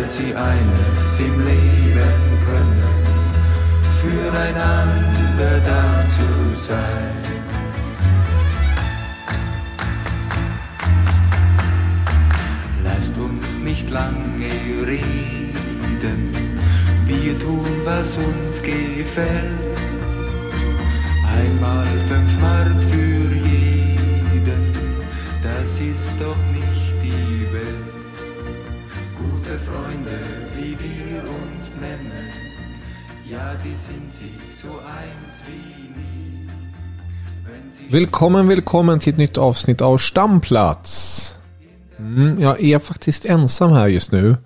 weil 0.00 0.08
sie 0.08 0.34
eines 0.34 1.18
im 1.18 1.44
Leben 1.44 2.38
können, 2.46 2.82
füreinander 4.00 5.60
da 5.66 6.04
zu 6.06 6.58
sein. 6.58 7.16
Lasst 12.82 13.16
uns 13.18 13.58
nicht 13.58 13.90
lange 13.90 14.48
reden, 14.86 16.32
wir 17.06 17.38
tun, 17.38 17.66
was 17.84 18.16
uns 18.16 18.62
gefällt. 18.62 19.58
Einmal 21.36 21.86
fünf 22.08 22.40
Mark 22.40 22.82
für 22.90 23.34
jeden, 23.34 24.72
das 25.42 25.68
ist 25.78 26.10
doch 26.18 26.49
Gute 29.50 29.62
Freunde, 29.64 30.20
wie 30.56 30.78
wir 30.78 31.22
uns 31.22 31.72
nennen, 31.80 32.30
ja, 33.28 33.54
die 33.64 33.74
sind 33.74 34.14
sich 34.14 34.60
so 34.62 34.68
eins 34.68 35.42
wie 35.46 35.88
nie. 35.98 36.48
Välkommen, 37.90 38.48
välkommen 38.48 39.00
till 39.00 39.12
ett 39.12 39.18
nytt 39.18 39.38
avsnitt 39.38 39.80
av 39.80 39.98
Stamplats. 39.98 41.38
Mm, 41.98 42.40
jag 42.40 42.62
är 42.62 42.78
faktiskt 42.78 43.26
ensam 43.26 43.72
här 43.72 43.88
just 43.88 44.12
nu. 44.12 44.36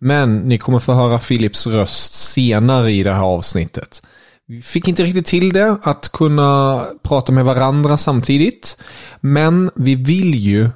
Men 0.00 0.38
ni 0.38 0.58
kommer 0.58 0.78
få 0.78 0.92
höra 0.92 1.18
Philips 1.18 1.66
röst 1.66 2.12
senare 2.12 2.92
i 2.92 3.02
det 3.02 3.12
här 3.12 3.22
avsnittet. 3.22 4.02
Vi 4.46 4.62
fick 4.62 4.88
inte 4.88 5.02
riktigt 5.02 5.26
till 5.26 5.52
det, 5.52 5.78
att 5.82 6.12
kunna 6.12 6.84
prata 7.02 7.32
med 7.32 7.44
varandra 7.44 7.98
samtidigt. 7.98 8.76
Men 9.20 9.70
vi 9.74 9.94
vill 9.94 10.34
ju 10.34 10.70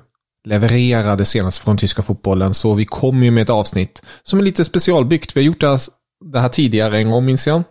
leverera 0.45 1.17
det 1.17 1.25
senaste 1.25 1.65
från 1.65 1.77
tyska 1.77 2.03
fotbollen, 2.03 2.55
så 2.55 2.75
vi 2.75 2.85
kommer 2.85 3.25
ju 3.25 3.31
med 3.31 3.43
ett 3.43 3.51
avsnitt 3.51 4.03
som 4.23 4.39
är 4.39 4.43
lite 4.43 4.65
specialbyggt. 4.65 5.37
Vi 5.37 5.41
har 5.41 5.47
gjort 5.47 5.61
det 5.61 5.69
här, 5.69 5.81
det 6.33 6.41
här 6.41 6.49
tidigare 6.49 6.99
en 6.99 7.11
gång, 7.11 7.25
minns 7.25 7.47
jag. 7.47 7.63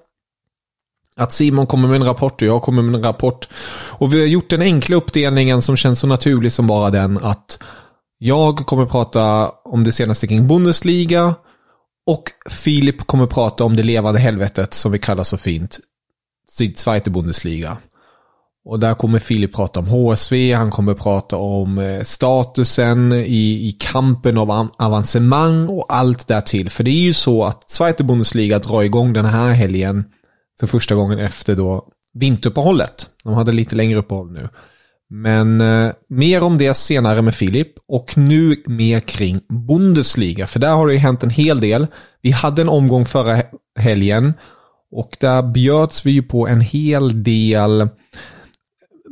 Att 1.17 1.31
Simon 1.31 1.67
kommer 1.67 1.87
med 1.87 1.95
en 1.95 2.07
rapport 2.07 2.41
och 2.41 2.47
jag 2.47 2.61
kommer 2.61 2.81
med 2.81 2.95
en 2.95 3.03
rapport. 3.03 3.49
Och 3.89 4.13
vi 4.13 4.19
har 4.19 4.27
gjort 4.27 4.49
den 4.49 4.61
enkla 4.61 4.95
uppdelningen 4.95 5.61
som 5.61 5.75
känns 5.75 5.99
så 5.99 6.07
naturlig 6.07 6.51
som 6.51 6.67
bara 6.67 6.89
den 6.89 7.17
att 7.17 7.59
jag 8.17 8.57
kommer 8.57 8.85
prata 8.85 9.49
om 9.49 9.83
det 9.83 9.91
senaste 9.91 10.27
kring 10.27 10.47
Bundesliga 10.47 11.35
och 12.05 12.23
Filip 12.49 13.07
kommer 13.07 13.27
prata 13.27 13.63
om 13.63 13.75
det 13.75 13.83
levande 13.83 14.19
helvetet 14.19 14.73
som 14.73 14.91
vi 14.91 14.99
kallar 14.99 15.23
så 15.23 15.37
fint. 15.37 15.79
Zweite 16.75 17.09
Bundesliga. 17.09 17.77
Och 18.65 18.79
där 18.79 18.93
kommer 18.93 19.19
Filip 19.19 19.55
prata 19.55 19.79
om 19.79 19.87
HSV, 19.87 20.53
han 20.53 20.71
kommer 20.71 20.93
prata 20.93 21.37
om 21.37 21.77
eh, 21.77 22.03
statusen 22.03 23.13
i, 23.13 23.67
i 23.67 23.77
kampen 23.79 24.37
av 24.37 24.69
avancemang 24.77 25.67
och 25.67 25.85
allt 25.89 26.27
därtill. 26.27 26.69
För 26.69 26.83
det 26.83 26.91
är 26.91 27.03
ju 27.03 27.13
så 27.13 27.45
att 27.45 27.69
Zweite 27.69 28.03
Bundesliga 28.03 28.59
drar 28.59 28.81
igång 28.81 29.13
den 29.13 29.25
här 29.25 29.53
helgen 29.53 30.05
för 30.59 30.67
första 30.67 30.95
gången 30.95 31.19
efter 31.19 31.55
då 31.55 31.87
vinteruppehållet. 32.13 33.09
De 33.23 33.33
hade 33.33 33.51
lite 33.51 33.75
längre 33.75 33.99
uppehåll 33.99 34.31
nu. 34.31 34.49
Men 35.09 35.61
eh, 35.61 35.91
mer 36.09 36.43
om 36.43 36.57
det 36.57 36.73
senare 36.73 37.21
med 37.21 37.35
Filip 37.35 37.67
och 37.87 38.17
nu 38.17 38.55
mer 38.65 38.99
kring 38.99 39.39
Bundesliga. 39.67 40.47
För 40.47 40.59
där 40.59 40.71
har 40.71 40.87
det 40.87 40.93
ju 40.93 40.99
hänt 40.99 41.23
en 41.23 41.29
hel 41.29 41.61
del. 41.61 41.87
Vi 42.21 42.31
hade 42.31 42.61
en 42.61 42.69
omgång 42.69 43.05
förra 43.05 43.43
helgen 43.79 44.33
och 44.91 45.17
där 45.19 45.43
bjöds 45.43 46.05
vi 46.05 46.11
ju 46.11 46.23
på 46.23 46.47
en 46.47 46.61
hel 46.61 47.23
del 47.23 47.89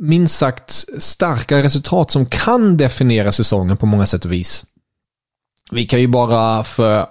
minst 0.00 0.38
sagt 0.38 0.84
starka 0.98 1.62
resultat 1.62 2.10
som 2.10 2.26
kan 2.26 2.76
definiera 2.76 3.32
säsongen 3.32 3.76
på 3.76 3.86
många 3.86 4.06
sätt 4.06 4.24
och 4.24 4.32
vis. 4.32 4.64
Vi 5.70 5.84
kan 5.84 6.00
ju 6.00 6.08
bara 6.08 6.64
för 6.64 7.06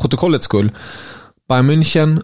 protokollets 0.00 0.44
skull. 0.44 0.70
Bayern 1.48 1.70
München 1.70 2.22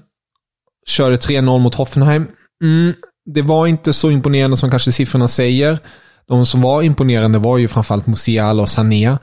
körde 0.87 1.17
3-0 1.17 1.59
mot 1.59 1.75
Hoffenheim. 1.75 2.27
Mm, 2.63 2.95
det 3.25 3.43
var 3.43 3.67
inte 3.67 3.93
så 3.93 4.11
imponerande 4.11 4.57
som 4.57 4.71
kanske 4.71 4.93
siffrorna 4.93 5.29
säger. 5.29 5.79
De 6.27 6.47
som 6.47 6.61
var 6.61 6.83
imponerande 6.83 7.39
var 7.39 7.59
ju 7.59 7.69
framförallt 7.69 8.07
Musiala 8.07 8.63
och 8.63 8.69
Sané. 8.69 9.19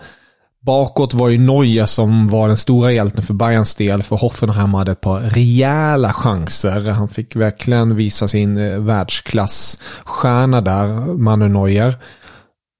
Bakåt 0.65 1.13
var 1.13 1.29
ju 1.29 1.37
Neuer 1.37 1.85
som 1.85 2.27
var 2.27 2.47
den 2.47 2.57
stora 2.57 2.91
hjälten 2.91 3.23
för 3.23 3.33
Bayerns 3.33 3.75
del, 3.75 4.03
för 4.03 4.15
Hoffenheim 4.15 4.73
hade 4.73 4.91
ett 4.91 5.01
par 5.01 5.21
rejäla 5.21 6.13
chanser. 6.13 6.91
Han 6.91 7.09
fick 7.09 7.35
verkligen 7.35 7.95
visa 7.95 8.27
sin 8.27 8.57
eh, 8.57 8.79
världsklassstjärna 8.79 10.61
där, 10.61 10.87
Manu 11.17 11.47
Neuer. 11.47 11.95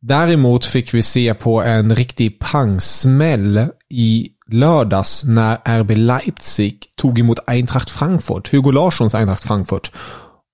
Däremot 0.02 0.66
fick 0.66 0.94
vi 0.94 1.02
se 1.02 1.34
på 1.34 1.62
en 1.62 1.96
riktig 1.96 2.40
pangsmäll 2.40 3.68
i 3.90 4.28
lördags 4.48 5.24
när 5.24 5.82
RB 5.82 5.92
Leipzig 5.92 6.86
tog 6.98 7.20
emot 7.20 7.40
Eintracht 7.48 7.90
Frankfurt, 7.90 8.52
Hugo 8.52 8.72
Larssons 8.72 9.16
Eintracht 9.16 9.44
Frankfurt. 9.44 9.92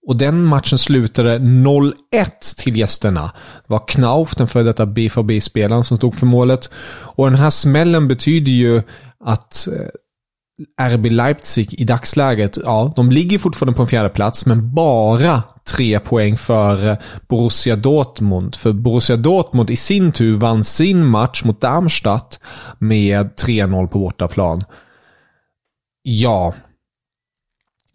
Och 0.07 0.17
den 0.17 0.43
matchen 0.43 0.77
slutade 0.77 1.37
0-1 1.39 1.93
till 2.57 2.77
gästerna. 2.77 3.21
Det 3.67 3.73
var 3.73 3.87
Knauf, 3.87 4.35
den 4.35 4.47
före 4.47 4.63
detta 4.63 4.85
BVB-spelaren, 4.85 5.83
som 5.83 5.97
stod 5.97 6.15
för 6.15 6.25
målet. 6.25 6.69
Och 7.15 7.25
den 7.31 7.39
här 7.39 7.49
smällen 7.49 8.07
betyder 8.07 8.51
ju 8.51 8.81
att 9.25 9.67
eh, 9.67 10.89
RB 10.89 11.05
Leipzig 11.05 11.81
i 11.81 11.83
dagsläget, 11.83 12.57
ja, 12.63 12.93
de 12.95 13.11
ligger 13.11 13.39
fortfarande 13.39 13.75
på 13.75 13.81
en 13.81 13.87
fjärde 13.87 14.09
plats 14.09 14.45
men 14.45 14.73
bara 14.73 15.43
tre 15.75 15.99
poäng 15.99 16.37
för 16.37 16.89
eh, 16.89 16.97
Borussia 17.29 17.75
Dortmund. 17.75 18.55
För 18.55 18.73
Borussia 18.73 19.17
Dortmund 19.17 19.69
i 19.69 19.75
sin 19.75 20.11
tur 20.11 20.37
vann 20.37 20.63
sin 20.63 21.05
match 21.05 21.43
mot 21.43 21.61
Darmstadt 21.61 22.39
med 22.79 23.29
3-0 23.33 23.87
på 23.87 23.99
bortaplan. 23.99 24.61
Ja, 26.03 26.53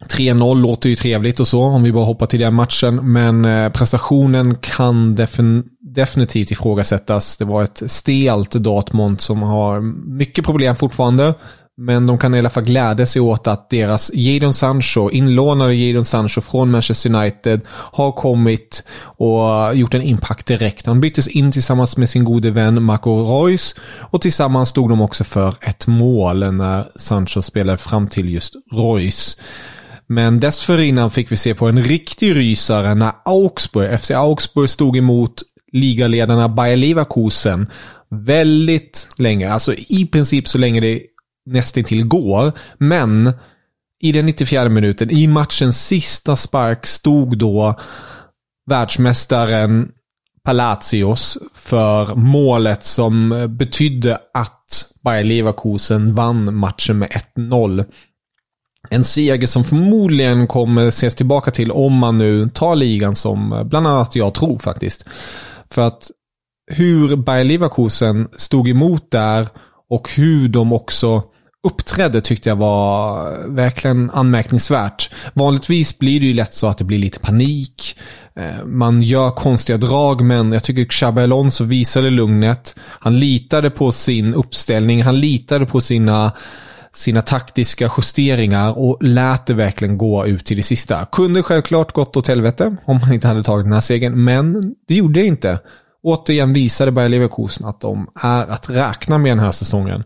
3-0 0.05 0.61
låter 0.61 0.89
ju 0.89 0.95
trevligt 0.95 1.39
och 1.39 1.47
så 1.47 1.61
om 1.61 1.83
vi 1.83 1.91
bara 1.91 2.05
hoppar 2.05 2.25
till 2.25 2.39
den 2.39 2.53
matchen. 2.53 2.95
Men 2.95 3.45
eh, 3.45 3.71
prestationen 3.71 4.55
kan 4.55 5.15
defin 5.15 5.63
definitivt 5.81 6.51
ifrågasättas. 6.51 7.37
Det 7.37 7.45
var 7.45 7.63
ett 7.63 7.83
stelt 7.85 8.51
Dortmund 8.51 9.21
som 9.21 9.41
har 9.41 9.81
mycket 10.17 10.45
problem 10.45 10.75
fortfarande. 10.75 11.33
Men 11.79 12.07
de 12.07 12.17
kan 12.17 12.35
i 12.35 12.39
alla 12.39 12.49
fall 12.49 12.63
glädja 12.63 13.05
sig 13.05 13.21
åt 13.21 13.47
att 13.47 13.69
deras 13.69 14.11
Jadon 14.13 14.53
Sancho, 14.53 15.09
inlånade 15.09 15.75
Jadon 15.75 16.05
Sancho 16.05 16.41
från 16.41 16.71
Manchester 16.71 17.15
United, 17.15 17.61
har 17.69 18.11
kommit 18.11 18.83
och 18.99 19.75
gjort 19.75 19.93
en 19.93 20.01
impact 20.01 20.45
direkt. 20.47 20.85
Han 20.85 21.01
byttes 21.01 21.27
in 21.27 21.51
tillsammans 21.51 21.97
med 21.97 22.09
sin 22.09 22.23
gode 22.23 22.51
vän 22.51 22.83
Marco 22.83 23.23
Reus 23.23 23.75
och 23.99 24.21
tillsammans 24.21 24.69
stod 24.69 24.89
de 24.89 25.01
också 25.01 25.23
för 25.23 25.55
ett 25.61 25.87
mål 25.87 26.53
när 26.53 26.91
Sancho 26.95 27.41
spelade 27.41 27.77
fram 27.77 28.07
till 28.07 28.29
just 28.29 28.55
Reus. 28.71 29.37
Men 30.09 30.39
dessförinnan 30.39 31.11
fick 31.11 31.31
vi 31.31 31.35
se 31.35 31.55
på 31.55 31.67
en 31.67 31.83
riktig 31.83 32.35
rysare 32.35 32.95
när 32.95 33.11
Augsburg, 33.25 33.99
FC 33.99 34.11
Augsburg 34.11 34.69
stod 34.69 34.97
emot 34.97 35.43
ligaledarna 35.71 36.49
Bayer 36.49 36.75
Leverkusen 36.75 37.67
väldigt 38.09 39.09
länge. 39.17 39.51
Alltså 39.51 39.73
i 39.73 40.05
princip 40.11 40.47
så 40.47 40.57
länge 40.57 40.79
det 40.79 41.01
nästintill 41.45 42.07
går. 42.07 42.51
Men 42.77 43.33
i 44.01 44.11
den 44.11 44.25
94 44.25 44.69
minuten, 44.69 45.11
i 45.11 45.27
matchens 45.27 45.87
sista 45.87 46.35
spark, 46.35 46.85
stod 46.85 47.37
då 47.37 47.79
världsmästaren 48.69 49.91
Palacios 50.43 51.37
för 51.55 52.15
målet 52.15 52.83
som 52.83 53.47
betydde 53.49 54.17
att 54.33 54.85
Bayer 55.03 55.23
Leverkusen 55.23 56.15
vann 56.15 56.55
matchen 56.55 56.97
med 56.97 57.09
1-0. 57.37 57.85
En 58.89 59.03
seger 59.03 59.47
som 59.47 59.63
förmodligen 59.63 60.47
kommer 60.47 60.87
ses 60.87 61.15
tillbaka 61.15 61.51
till 61.51 61.71
om 61.71 61.93
man 61.93 62.17
nu 62.17 62.49
tar 62.49 62.75
ligan 62.75 63.15
som 63.15 63.53
eh, 63.53 63.63
bland 63.63 63.87
annat 63.87 64.15
jag 64.15 64.33
tror 64.33 64.57
faktiskt. 64.57 65.05
För 65.71 65.87
att 65.87 66.11
hur 66.71 67.15
Bayer 67.15 67.43
Leverkusen 67.43 68.27
stod 68.37 68.67
emot 68.67 69.11
där 69.11 69.47
och 69.89 70.09
hur 70.15 70.47
de 70.47 70.73
också 70.73 71.23
uppträdde 71.67 72.21
tyckte 72.21 72.49
jag 72.49 72.55
var 72.55 73.31
eh, 73.31 73.47
verkligen 73.47 74.11
anmärkningsvärt. 74.11 75.09
Vanligtvis 75.33 75.99
blir 75.99 76.19
det 76.19 76.25
ju 76.25 76.33
lätt 76.33 76.53
så 76.53 76.67
att 76.67 76.77
det 76.77 76.83
blir 76.83 76.97
lite 76.97 77.19
panik. 77.19 77.99
Eh, 78.35 78.65
man 78.65 79.01
gör 79.01 79.31
konstiga 79.31 79.77
drag, 79.77 80.21
men 80.21 80.51
jag 80.51 80.63
tycker 80.63 80.85
Xabi 80.85 81.21
Alonso 81.21 81.63
visade 81.63 82.09
lugnet. 82.09 82.75
Han 82.79 83.19
litade 83.19 83.69
på 83.69 83.91
sin 83.91 84.33
uppställning, 84.33 85.03
han 85.03 85.19
litade 85.19 85.65
på 85.65 85.81
sina 85.81 86.33
sina 86.93 87.21
taktiska 87.21 87.91
justeringar 87.97 88.77
och 88.77 89.03
lät 89.03 89.45
det 89.45 89.53
verkligen 89.53 89.97
gå 89.97 90.25
ut 90.25 90.45
till 90.45 90.57
det 90.57 90.63
sista. 90.63 91.05
Kunde 91.05 91.43
självklart 91.43 91.91
gått 91.91 92.17
åt 92.17 92.27
helvete 92.27 92.75
om 92.85 92.99
man 92.99 93.13
inte 93.13 93.27
hade 93.27 93.43
tagit 93.43 93.65
den 93.65 93.73
här 93.73 93.81
segern, 93.81 94.23
men 94.23 94.75
det 94.87 94.95
gjorde 94.95 95.19
det 95.19 95.25
inte. 95.25 95.59
Återigen 96.03 96.53
visade 96.53 96.91
Bayer 96.91 97.09
Leverkusen 97.09 97.67
att 97.67 97.81
de 97.81 98.07
är 98.21 98.47
att 98.47 98.69
räkna 98.69 99.17
med 99.17 99.31
den 99.31 99.39
här 99.39 99.51
säsongen. 99.51 100.03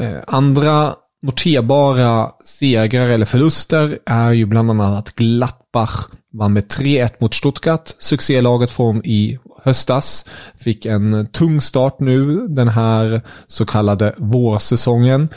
Eh, 0.00 0.18
andra 0.26 0.94
noterbara 1.22 2.30
segrar 2.44 3.10
eller 3.10 3.26
förluster 3.26 3.98
är 4.06 4.32
ju 4.32 4.46
bland 4.46 4.70
annat 4.70 4.98
att 4.98 5.14
Gladbach 5.14 6.06
vann 6.32 6.52
med 6.52 6.64
3-1 6.64 7.12
mot 7.18 7.34
Stuttgart. 7.34 7.94
Succélaget 7.98 8.70
från 8.70 9.04
i 9.04 9.38
höstas 9.62 10.26
fick 10.58 10.86
en 10.86 11.26
tung 11.26 11.60
start 11.60 12.00
nu 12.00 12.46
den 12.48 12.68
här 12.68 13.22
så 13.46 13.66
kallade 13.66 14.14
vårsäsongen. 14.18 15.28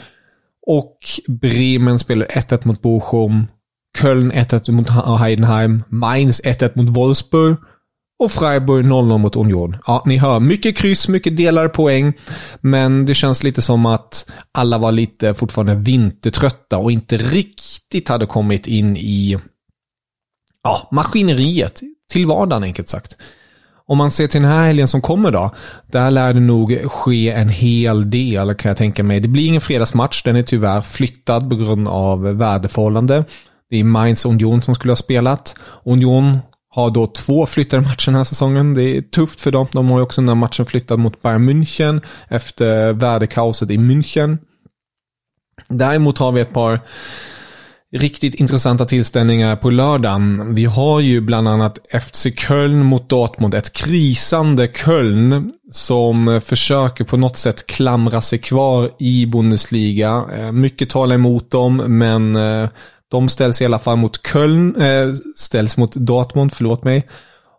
Och 0.66 0.98
Bremen 1.28 1.98
spelar 1.98 2.26
1-1 2.26 2.66
mot 2.66 2.82
Bochum. 2.82 3.46
Köln 3.98 4.32
1-1 4.32 4.72
mot 4.72 4.88
Heidenheim. 5.20 5.82
Mainz 5.88 6.42
1-1 6.42 6.70
mot 6.74 6.96
Wolfsburg. 6.96 7.56
Och 8.18 8.32
Freiburg 8.32 8.84
0-0 8.84 9.18
mot 9.18 9.36
Union. 9.36 9.76
Ja, 9.86 10.02
ni 10.06 10.16
hör. 10.16 10.40
Mycket 10.40 10.76
kryss, 10.76 11.08
mycket 11.08 11.36
delade 11.36 11.68
poäng. 11.68 12.12
Men 12.60 13.06
det 13.06 13.14
känns 13.14 13.42
lite 13.42 13.62
som 13.62 13.86
att 13.86 14.30
alla 14.52 14.78
var 14.78 14.92
lite 14.92 15.34
fortfarande 15.34 15.74
vintertrötta 15.74 16.78
och 16.78 16.92
inte 16.92 17.16
riktigt 17.16 18.08
hade 18.08 18.26
kommit 18.26 18.66
in 18.66 18.96
i 18.96 19.38
ja, 20.62 20.88
maskineriet. 20.92 21.80
Till 22.12 22.26
vardagen 22.26 22.62
enkelt 22.62 22.88
sagt. 22.88 23.16
Om 23.86 23.98
man 23.98 24.10
ser 24.10 24.26
till 24.26 24.42
den 24.42 24.50
här 24.50 24.66
helgen 24.66 24.88
som 24.88 25.00
kommer 25.00 25.30
då. 25.30 25.50
Där 25.86 26.10
lär 26.10 26.34
det 26.34 26.40
nog 26.40 26.90
ske 26.90 27.30
en 27.30 27.48
hel 27.48 28.10
del 28.10 28.54
kan 28.54 28.68
jag 28.68 28.76
tänka 28.76 29.02
mig. 29.02 29.20
Det 29.20 29.28
blir 29.28 29.46
ingen 29.46 29.60
fredagsmatch. 29.60 30.22
Den 30.22 30.36
är 30.36 30.42
tyvärr 30.42 30.80
flyttad 30.80 31.50
på 31.50 31.56
grund 31.56 31.88
av 31.88 32.22
väderförhållande. 32.22 33.24
Det 33.70 33.80
är 33.80 33.84
Mainz 33.84 34.26
Union 34.26 34.62
som 34.62 34.74
skulle 34.74 34.90
ha 34.90 34.96
spelat. 34.96 35.54
Union 35.84 36.38
har 36.70 36.90
då 36.90 37.06
två 37.06 37.46
flyttade 37.46 37.82
matcher 37.82 38.06
den 38.06 38.14
här 38.14 38.24
säsongen. 38.24 38.74
Det 38.74 38.82
är 38.82 39.02
tufft 39.02 39.40
för 39.40 39.50
dem. 39.50 39.66
De 39.72 39.90
har 39.90 39.98
ju 39.98 40.02
också 40.02 40.20
den 40.20 40.28
här 40.28 40.34
matchen 40.34 40.66
flyttad 40.66 40.98
mot 40.98 41.22
Bayern 41.22 41.50
München 41.50 42.02
efter 42.28 42.92
väderkaoset 42.92 43.70
i 43.70 43.76
München. 43.76 44.38
Däremot 45.68 46.18
har 46.18 46.32
vi 46.32 46.40
ett 46.40 46.52
par 46.52 46.80
riktigt 47.94 48.34
intressanta 48.34 48.84
tillställningar 48.84 49.56
på 49.56 49.70
lördagen. 49.70 50.54
Vi 50.54 50.64
har 50.64 51.00
ju 51.00 51.20
bland 51.20 51.48
annat 51.48 51.78
FC 52.02 52.26
Köln 52.36 52.84
mot 52.84 53.08
Dortmund. 53.08 53.54
Ett 53.54 53.72
krisande 53.72 54.68
Köln 54.68 55.52
som 55.70 56.40
försöker 56.44 57.04
på 57.04 57.16
något 57.16 57.36
sätt 57.36 57.66
klamra 57.66 58.20
sig 58.20 58.38
kvar 58.38 58.90
i 58.98 59.26
Bundesliga. 59.26 60.24
Eh, 60.36 60.52
mycket 60.52 60.90
talar 60.90 61.14
emot 61.14 61.50
dem, 61.50 61.76
men 61.76 62.36
eh, 62.36 62.68
de 63.10 63.28
ställs 63.28 63.62
i 63.62 63.64
alla 63.64 63.78
fall 63.78 63.96
mot 63.96 64.26
Köln, 64.32 64.76
eh, 64.76 65.14
ställs 65.36 65.76
mot 65.76 65.94
Dortmund, 65.94 66.52
förlåt 66.52 66.84
mig. 66.84 67.08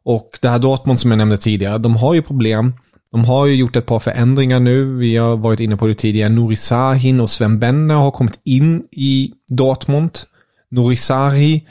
Och 0.05 0.29
det 0.41 0.49
här 0.49 0.59
Dortmund 0.59 0.99
som 0.99 1.11
jag 1.11 1.17
nämnde 1.17 1.37
tidigare, 1.37 1.77
de 1.77 1.95
har 1.95 2.13
ju 2.13 2.21
problem. 2.21 2.73
De 3.15 3.25
har 3.25 3.45
ju 3.45 3.55
gjort 3.55 3.75
ett 3.75 3.85
par 3.85 3.99
förändringar 3.99 4.59
nu. 4.59 4.95
Vi 4.97 5.17
har 5.17 5.37
varit 5.37 5.59
inne 5.59 5.77
på 5.77 5.87
det 5.87 5.95
tidigare. 5.95 6.29
Nuri 6.29 6.55
Sahin 6.55 7.19
och 7.19 7.29
Sven 7.29 7.59
Benner 7.59 7.95
har 7.95 8.11
kommit 8.11 8.39
in 8.43 8.83
i 8.91 9.31
Dortmund. 9.47 10.11
Nuri 10.71 10.95
Sahi 10.95 11.67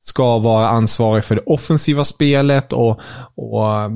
ska 0.00 0.38
vara 0.38 0.68
ansvarig 0.68 1.24
för 1.24 1.34
det 1.34 1.42
offensiva 1.46 2.04
spelet 2.04 2.72
och, 2.72 3.00
och 3.36 3.90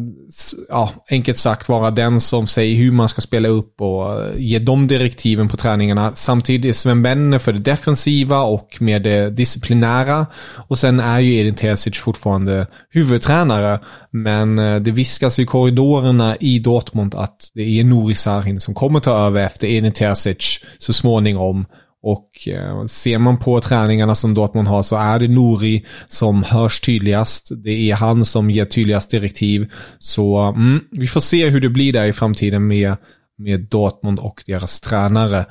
ja, 0.68 0.90
enkelt 1.10 1.38
sagt 1.38 1.68
vara 1.68 1.90
den 1.90 2.20
som 2.20 2.46
säger 2.46 2.76
hur 2.76 2.92
man 2.92 3.08
ska 3.08 3.20
spela 3.20 3.48
upp 3.48 3.80
och 3.80 4.20
ge 4.36 4.58
de 4.58 4.86
direktiven 4.86 5.48
på 5.48 5.56
träningarna. 5.56 6.14
Samtidigt 6.14 6.68
är 6.68 6.72
Sven 6.72 7.02
Benne 7.02 7.38
för 7.38 7.52
det 7.52 7.58
defensiva 7.58 8.40
och 8.40 8.76
med 8.80 9.02
det 9.02 9.30
disciplinära. 9.30 10.26
Och 10.68 10.78
sen 10.78 11.00
är 11.00 11.20
ju 11.20 11.34
Edin 11.34 11.54
Terzic 11.54 11.98
fortfarande 11.98 12.66
huvudtränare. 12.90 13.80
Men 14.10 14.58
eh, 14.58 14.80
det 14.80 14.90
viskas 14.90 15.38
i 15.38 15.46
korridorerna 15.46 16.36
i 16.36 16.58
Dortmund 16.58 17.14
att 17.14 17.50
det 17.54 17.80
är 17.80 17.84
Nouri 17.84 18.14
Sahin 18.14 18.60
som 18.60 18.74
kommer 18.74 19.00
ta 19.00 19.26
över 19.26 19.46
efter 19.46 19.66
Edin 19.66 19.92
Terzic 19.92 20.60
så 20.78 20.92
småningom. 20.92 21.66
Och 22.02 22.48
eh, 22.48 22.84
ser 22.84 23.18
man 23.18 23.38
på 23.38 23.60
träningarna 23.60 24.14
som 24.14 24.34
Dortmund 24.34 24.68
har 24.68 24.82
så 24.82 24.96
är 24.96 25.18
det 25.18 25.28
Nori 25.28 25.86
som 26.08 26.42
hörs 26.42 26.80
tydligast. 26.80 27.48
Det 27.64 27.90
är 27.90 27.94
han 27.94 28.24
som 28.24 28.50
ger 28.50 28.64
tydligast 28.64 29.10
direktiv. 29.10 29.70
Så 29.98 30.38
mm, 30.38 30.80
vi 30.90 31.06
får 31.06 31.20
se 31.20 31.48
hur 31.48 31.60
det 31.60 31.68
blir 31.68 31.92
där 31.92 32.06
i 32.06 32.12
framtiden 32.12 32.66
med, 32.66 32.96
med 33.38 33.60
Dortmund 33.60 34.18
och 34.18 34.42
deras 34.46 34.80
tränare. 34.80 35.46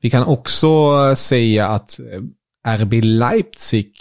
Vi 0.00 0.10
kan 0.10 0.24
också 0.24 0.68
eh, 1.08 1.14
säga 1.14 1.68
att 1.68 1.98
eh, 1.98 2.76
RB 2.76 2.92
Leipzig 3.04 3.92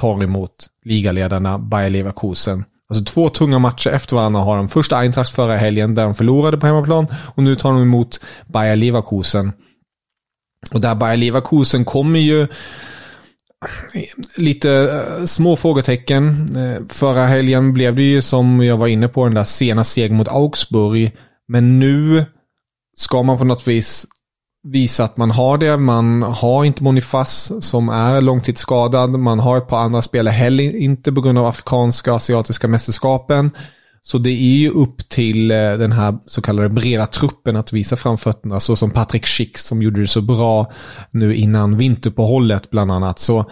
tar 0.00 0.22
emot 0.22 0.66
ligaledarna 0.84 1.58
Bayer 1.58 1.90
Leverkusen. 1.90 2.64
Alltså 2.88 3.04
två 3.04 3.28
tunga 3.28 3.58
matcher 3.58 3.90
efter 3.90 4.16
varandra 4.16 4.40
har 4.40 4.56
de. 4.56 4.68
Första 4.68 4.96
Eintracht 4.96 5.34
förra 5.34 5.56
helgen 5.56 5.94
där 5.94 6.02
de 6.02 6.14
förlorade 6.14 6.56
på 6.56 6.66
hemmaplan 6.66 7.06
och 7.34 7.42
nu 7.42 7.56
tar 7.56 7.72
de 7.72 7.82
emot 7.82 8.20
Bayer 8.46 8.76
Leverkusen. 8.76 9.52
Och 10.72 10.80
där 10.80 10.94
Bayer 10.94 11.16
Leverkusen 11.16 11.84
kommer 11.84 12.18
ju 12.18 12.48
lite 14.36 14.70
eh, 14.70 15.24
små 15.24 15.56
frågetecken. 15.56 16.48
Eh, 16.56 16.82
förra 16.88 17.26
helgen 17.26 17.72
blev 17.72 17.96
det 17.96 18.02
ju 18.02 18.22
som 18.22 18.64
jag 18.64 18.76
var 18.76 18.86
inne 18.86 19.08
på 19.08 19.24
den 19.24 19.34
där 19.34 19.44
sena 19.44 19.84
segern 19.84 20.16
mot 20.16 20.28
Augsburg. 20.28 21.16
Men 21.48 21.78
nu 21.78 22.24
ska 22.96 23.22
man 23.22 23.38
på 23.38 23.44
något 23.44 23.68
vis 23.68 24.06
visa 24.62 25.04
att 25.04 25.16
man 25.16 25.30
har 25.30 25.58
det. 25.58 25.76
Man 25.76 26.22
har 26.22 26.64
inte 26.64 26.82
Monifas 26.82 27.52
som 27.60 27.88
är 27.88 28.20
långtidsskadad. 28.20 29.10
Man 29.10 29.40
har 29.40 29.58
ett 29.58 29.68
par 29.68 29.78
andra 29.78 30.02
spelare 30.02 30.32
heller 30.32 30.76
inte 30.76 31.12
på 31.12 31.20
grund 31.20 31.38
av 31.38 31.46
afrikanska 31.46 32.10
och 32.10 32.16
asiatiska 32.16 32.68
mästerskapen. 32.68 33.50
Så 34.02 34.18
det 34.18 34.30
är 34.30 34.56
ju 34.56 34.70
upp 34.70 35.08
till 35.08 35.50
eh, 35.50 35.56
den 35.56 35.92
här 35.92 36.18
så 36.26 36.42
kallade 36.42 36.68
breda 36.68 37.06
truppen 37.06 37.56
att 37.56 37.72
visa 37.72 37.96
framfötterna. 37.96 38.60
Så 38.60 38.76
som 38.76 38.90
Patrick 38.90 39.26
Schick 39.26 39.58
som 39.58 39.82
gjorde 39.82 40.00
det 40.00 40.08
så 40.08 40.20
bra 40.20 40.72
nu 41.10 41.34
innan 41.34 41.76
vinteruppehållet 41.76 42.70
bland 42.70 42.92
annat. 42.92 43.18
Så 43.18 43.50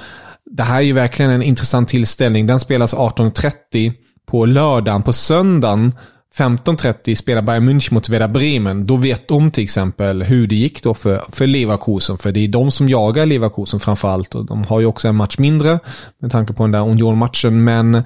det 0.51 0.63
här 0.63 0.79
är 0.79 0.85
ju 0.85 0.93
verkligen 0.93 1.31
en 1.31 1.43
intressant 1.43 1.89
tillställning. 1.89 2.47
Den 2.47 2.61
spelas 2.61 2.95
18.30 2.95 3.93
på 4.27 4.47
lördagen. 4.47 5.03
På 5.03 5.13
söndagen 5.13 5.93
15.30 6.37 7.15
spelar 7.15 7.43
Bayern 7.43 7.69
München 7.69 7.95
mot 7.95 8.09
Werder 8.09 8.29
Bremen. 8.29 8.87
Då 8.87 8.97
vet 8.97 9.29
de 9.29 9.51
till 9.51 9.65
exempel 9.65 10.23
hur 10.23 10.47
det 10.47 10.55
gick 10.55 10.83
då 10.83 10.95
för, 10.95 11.25
för 11.33 11.47
Leverkusen. 11.47 12.19
För 12.19 12.33
det 12.33 12.41
är 12.41 12.49
de 12.49 12.71
som 12.71 12.89
jagar 12.89 13.27
Leverkusen 13.27 13.81
framförallt. 13.81 14.35
Och 14.35 14.47
de 14.47 14.65
har 14.65 14.81
ju 14.81 14.87
också 14.87 15.09
en 15.09 15.17
match 15.17 15.39
mindre 15.39 15.79
med 16.21 16.31
tanke 16.31 16.53
på 16.53 16.63
den 16.63 16.73
där 16.73 16.89
Union-matchen. 16.89 17.65
Men 17.65 18.03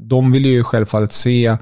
de 0.00 0.32
vill 0.32 0.46
ju 0.46 0.64
självfallet 0.64 1.12
se 1.12 1.56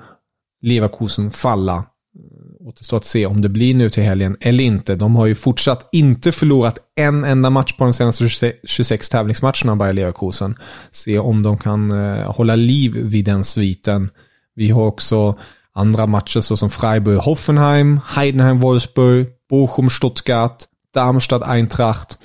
Leverkusen 0.65 1.31
falla. 1.31 1.77
Eh, 1.77 2.67
återstår 2.67 2.97
att 2.97 3.05
se 3.05 3.27
om 3.27 3.41
det 3.41 3.49
blir 3.49 3.75
nu 3.75 3.91
till 3.91 4.03
helgen 4.03 4.37
eller 4.41 4.65
inte. 4.65 4.95
De 4.95 5.17
har 5.17 5.27
ju 5.27 5.35
fortsatt 5.35 5.89
inte 5.93 6.33
förlorat 6.33 6.79
en 6.97 7.25
enda 7.25 7.51
match 7.51 7.73
på 7.73 7.85
de 7.85 7.93
senaste 7.93 8.53
26 8.65 9.09
tävlingsmatcherna, 9.09 9.77
Bayer 9.77 9.93
Leverkusen. 9.93 10.59
Se 10.91 11.19
om 11.19 11.43
de 11.43 11.59
kan 11.59 11.93
eh, 11.93 12.33
hålla 12.33 12.57
liv 12.57 12.93
vid 12.95 13.25
den 13.25 13.45
sviten. 13.45 14.11
Vi 14.55 14.71
har 14.71 14.87
också 14.87 15.39
andra 15.75 16.07
matcher 16.07 16.41
såsom 16.41 16.71
Freiburg-Hoffenheim, 16.71 18.01
Heidenheim-Wolfsburg, 18.07 19.27
Bochum-Stuttgart, 19.51 20.65
Darmstadt-Eintracht, 20.95 22.19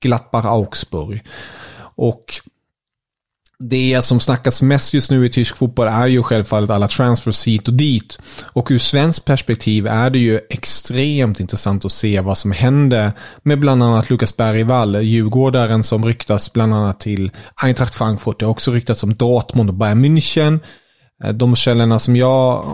Gladbach-Augsburg. 0.00 1.20
Och 1.96 2.24
det 3.58 4.04
som 4.04 4.20
snackas 4.20 4.62
mest 4.62 4.94
just 4.94 5.10
nu 5.10 5.26
i 5.26 5.28
tysk 5.28 5.56
fotboll 5.56 5.86
är 5.86 6.06
ju 6.06 6.22
självfallet 6.22 6.70
alla 6.70 6.88
transfers 6.88 7.46
hit 7.46 7.68
och 7.68 7.74
dit. 7.74 8.18
Och 8.52 8.68
ur 8.70 8.78
svensk 8.78 9.24
perspektiv 9.24 9.86
är 9.86 10.10
det 10.10 10.18
ju 10.18 10.40
extremt 10.50 11.40
intressant 11.40 11.84
att 11.84 11.92
se 11.92 12.20
vad 12.20 12.38
som 12.38 12.52
händer 12.52 13.12
med 13.42 13.60
bland 13.60 13.82
annat 13.82 14.10
Lukas 14.10 14.36
Bergvall, 14.36 15.02
djurgårdaren 15.02 15.82
som 15.82 16.04
ryktas 16.04 16.52
bland 16.52 16.74
annat 16.74 17.00
till 17.00 17.30
Eintracht 17.62 17.94
Frankfurt. 17.94 18.38
Det 18.38 18.44
har 18.44 18.50
också 18.50 18.72
ryktats 18.72 19.02
om 19.02 19.14
Dortmund 19.14 19.70
och 19.70 19.76
Bayern 19.76 20.04
München. 20.04 20.60
Eh, 21.24 21.32
de 21.32 21.56
källorna 21.56 21.98
som 21.98 22.16
jag 22.16 22.64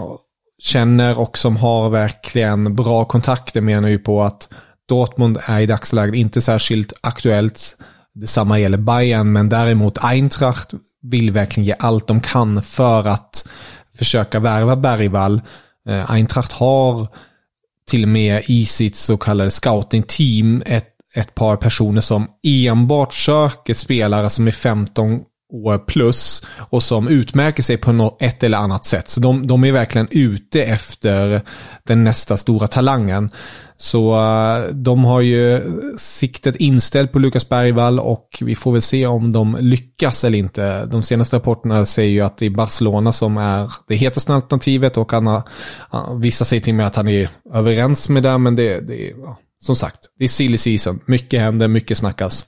känner 0.62 1.19
och 1.19 1.39
som 1.39 1.57
har 1.57 1.91
verkligen 1.91 2.75
bra 2.77 3.05
kontakter 3.05 3.61
menar 3.61 3.89
ju 3.89 3.99
på 3.99 4.23
att 4.23 4.49
Dortmund 4.89 5.39
är 5.45 5.61
i 5.61 5.67
dagsläget 5.67 6.15
inte 6.15 6.41
särskilt 6.41 6.93
aktuellt 7.01 7.77
Detsamma 8.14 8.59
gäller 8.59 8.78
Bayern, 8.78 9.33
men 9.33 9.49
däremot 9.49 10.04
Eintracht 10.04 10.71
vill 11.02 11.31
verkligen 11.31 11.66
ge 11.66 11.75
allt 11.78 12.07
de 12.07 12.21
kan 12.21 12.62
för 12.62 13.09
att 13.09 13.49
försöka 13.99 14.40
värva 14.40 14.76
Bergvall. 14.76 15.42
Eh, 15.88 16.11
Eintracht 16.11 16.52
har 16.52 17.09
till 17.90 18.02
och 18.02 18.09
med 18.09 18.42
i 18.47 18.66
sitt 18.66 18.97
så 18.97 19.16
kallade 19.16 19.50
scouting-team 19.50 20.62
ett, 20.66 20.88
ett 21.14 21.35
par 21.35 21.57
personer 21.57 22.00
som 22.00 22.26
enbart 22.42 23.14
söker 23.14 23.75
spelare 23.75 24.31
som 24.31 24.47
är 24.47 24.50
15 24.50 25.21
år 25.52 25.78
plus 25.78 26.42
och 26.59 26.82
som 26.82 27.09
utmärker 27.09 27.62
sig 27.62 27.76
på 27.76 27.92
något, 27.92 28.23
ett 28.23 28.42
eller 28.42 28.59
annat 28.59 28.85
sätt. 28.85 29.09
Så 29.09 29.21
de, 29.21 29.47
de 29.47 29.64
är 29.64 29.73
verkligen 29.73 30.09
ute 30.11 30.64
efter 30.64 31.42
den 31.87 32.04
nästa 32.04 32.37
stora 32.37 32.68
talangen. 32.68 33.30
Så 33.76 34.14
eh, 34.14 34.75
de 34.75 35.04
har 35.04 35.21
ju 35.21 35.62
siktet 35.97 36.56
inställt 36.56 37.12
på 37.12 37.18
Lukas 37.18 37.49
Bergvall 37.49 38.00
och 38.00 38.28
vi 38.40 38.54
får 38.54 38.73
väl 38.73 38.82
se 38.82 39.06
om 39.06 39.32
de 39.32 39.56
lyckas 39.61 40.25
eller 40.25 40.38
inte. 40.38 40.87
De 40.87 41.02
senaste 41.02 41.37
rapporterna 41.37 41.87
säger 41.87 42.11
ju 42.11 42.21
att 42.21 42.38
det 42.38 42.47
är 42.47 42.50
Barcelona 42.50 43.12
som 43.12 43.37
är 43.37 43.73
det 43.88 43.94
hetaste 43.94 44.35
alternativet 44.35 44.97
och 44.97 45.12
han 45.12 45.26
har, 45.26 45.42
vissa 46.21 46.44
säger 46.44 46.62
till 46.62 46.75
mig 46.75 46.87
att 46.87 46.97
han 46.97 47.09
är 47.09 47.28
överens 47.54 48.09
med 48.09 48.23
det, 48.23 48.38
men 48.38 48.56
det, 48.56 48.80
det 48.80 49.11
är 49.11 49.14
som 49.62 49.76
sagt, 49.76 49.99
det 50.18 50.25
är 50.25 50.28
silly 50.28 50.59
season. 50.59 51.00
Mycket 51.06 51.40
händer, 51.40 51.68
mycket 51.68 51.99
snackas. 51.99 52.47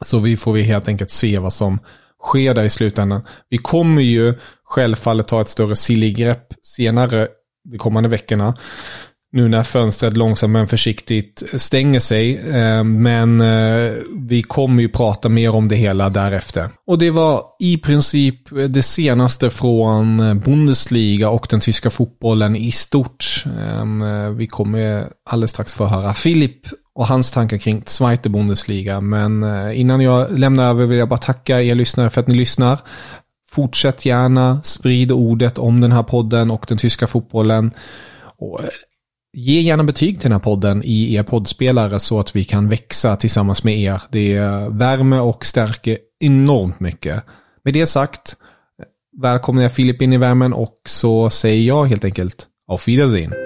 Så 0.00 0.18
vi 0.18 0.36
får 0.36 0.52
vi 0.52 0.62
helt 0.62 0.88
enkelt 0.88 1.10
se 1.10 1.38
vad 1.38 1.52
som 1.52 1.78
sker 2.22 2.54
där 2.54 2.64
i 2.64 2.70
slutändan. 2.70 3.22
Vi 3.48 3.58
kommer 3.58 4.02
ju 4.02 4.34
självfallet 4.64 5.28
ta 5.28 5.40
ett 5.40 5.48
större 5.48 5.76
sillgrepp 5.76 6.46
senare 6.62 7.28
de 7.70 7.78
kommande 7.78 8.08
veckorna. 8.08 8.54
Nu 9.32 9.48
när 9.48 9.62
fönstret 9.62 10.16
långsamt 10.16 10.52
men 10.52 10.68
försiktigt 10.68 11.42
stänger 11.54 12.00
sig. 12.00 12.36
Eh, 12.38 12.84
men 12.84 13.40
eh, 13.40 13.92
vi 14.28 14.42
kommer 14.42 14.82
ju 14.82 14.88
prata 14.88 15.28
mer 15.28 15.54
om 15.54 15.68
det 15.68 15.76
hela 15.76 16.08
därefter. 16.08 16.70
Och 16.86 16.98
det 16.98 17.10
var 17.10 17.42
i 17.60 17.76
princip 17.78 18.40
det 18.68 18.82
senaste 18.82 19.50
från 19.50 20.40
Bundesliga 20.40 21.30
och 21.30 21.46
den 21.50 21.60
tyska 21.60 21.90
fotbollen 21.90 22.56
i 22.56 22.70
stort. 22.70 23.44
Eh, 23.46 24.30
vi 24.30 24.46
kommer 24.46 25.08
alldeles 25.30 25.50
strax 25.50 25.74
få 25.74 25.86
höra 25.86 26.14
Filip 26.14 26.60
och 26.96 27.06
hans 27.06 27.32
tankar 27.32 27.58
kring 27.58 27.82
Zweite 27.86 28.28
Bundesliga. 28.28 29.00
Men 29.00 29.42
eh, 29.42 29.80
innan 29.80 30.00
jag 30.00 30.38
lämnar 30.38 30.70
över 30.70 30.86
vill 30.86 30.98
jag 30.98 31.08
bara 31.08 31.18
tacka 31.18 31.62
er 31.62 31.74
lyssnare 31.74 32.10
för 32.10 32.20
att 32.20 32.26
ni 32.26 32.34
lyssnar. 32.34 32.80
Fortsätt 33.50 34.06
gärna, 34.06 34.62
sprid 34.62 35.12
ordet 35.12 35.58
om 35.58 35.80
den 35.80 35.92
här 35.92 36.02
podden 36.02 36.50
och 36.50 36.66
den 36.68 36.78
tyska 36.78 37.06
fotbollen. 37.06 37.70
Och 38.38 38.60
eh, 38.60 38.68
Ge 39.38 39.60
gärna 39.60 39.84
betyg 39.84 40.20
till 40.20 40.30
den 40.30 40.32
här 40.32 40.44
podden 40.44 40.82
i 40.84 41.14
er 41.14 41.22
poddspelare 41.22 41.98
så 41.98 42.20
att 42.20 42.36
vi 42.36 42.44
kan 42.44 42.68
växa 42.68 43.16
tillsammans 43.16 43.64
med 43.64 43.78
er. 43.78 44.02
Det 44.10 44.38
värmer 44.70 45.20
och 45.20 45.46
stärker 45.46 45.98
enormt 46.20 46.80
mycket. 46.80 47.24
Med 47.64 47.74
det 47.74 47.86
sagt, 47.86 48.36
eh, 48.82 49.22
välkomnar 49.22 49.62
jag 49.62 49.72
Filip 49.72 50.02
in 50.02 50.12
i 50.12 50.18
värmen 50.18 50.52
och 50.52 50.80
så 50.86 51.30
säger 51.30 51.62
jag 51.62 51.84
helt 51.84 52.04
enkelt 52.04 52.46
auf 52.68 52.88
Wiedersehen. 52.88 53.45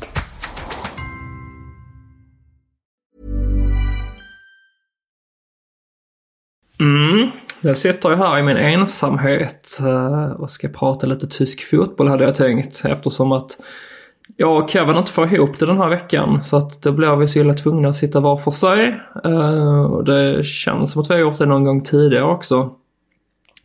Mm. 6.81 7.23
Alltså, 7.23 7.67
jag 7.67 7.77
sitter 7.77 8.09
ju 8.09 8.15
här 8.15 8.39
i 8.39 8.43
min 8.43 8.57
ensamhet 8.57 9.79
eh, 9.81 10.31
och 10.31 10.49
ska 10.49 10.67
prata 10.67 11.07
lite 11.07 11.27
tysk 11.27 11.69
fotboll 11.69 12.07
hade 12.07 12.23
jag 12.23 12.35
tänkt 12.35 12.81
eftersom 12.85 13.31
att 13.31 13.57
jag 14.37 14.63
och 14.63 14.69
Kevin 14.69 14.97
inte 14.97 15.11
får 15.11 15.33
ihop 15.33 15.59
det 15.59 15.65
den 15.65 15.77
här 15.77 15.89
veckan 15.89 16.43
så 16.43 16.57
att 16.57 16.81
då 16.81 16.91
blir 16.91 17.15
vi 17.15 17.27
så 17.27 17.39
illa 17.39 17.53
tvungna 17.53 17.89
att 17.89 17.95
sitta 17.95 18.19
var 18.19 18.37
för 18.37 18.51
sig. 18.51 19.01
Eh, 19.23 19.83
och 19.83 20.03
det 20.03 20.45
känns 20.45 20.91
som 20.91 21.01
att 21.01 21.09
vi 21.09 21.13
har 21.13 21.21
gjort 21.21 21.37
det 21.37 21.45
någon 21.45 21.63
gång 21.63 21.83
tidigare 21.83 22.25
också. 22.25 22.75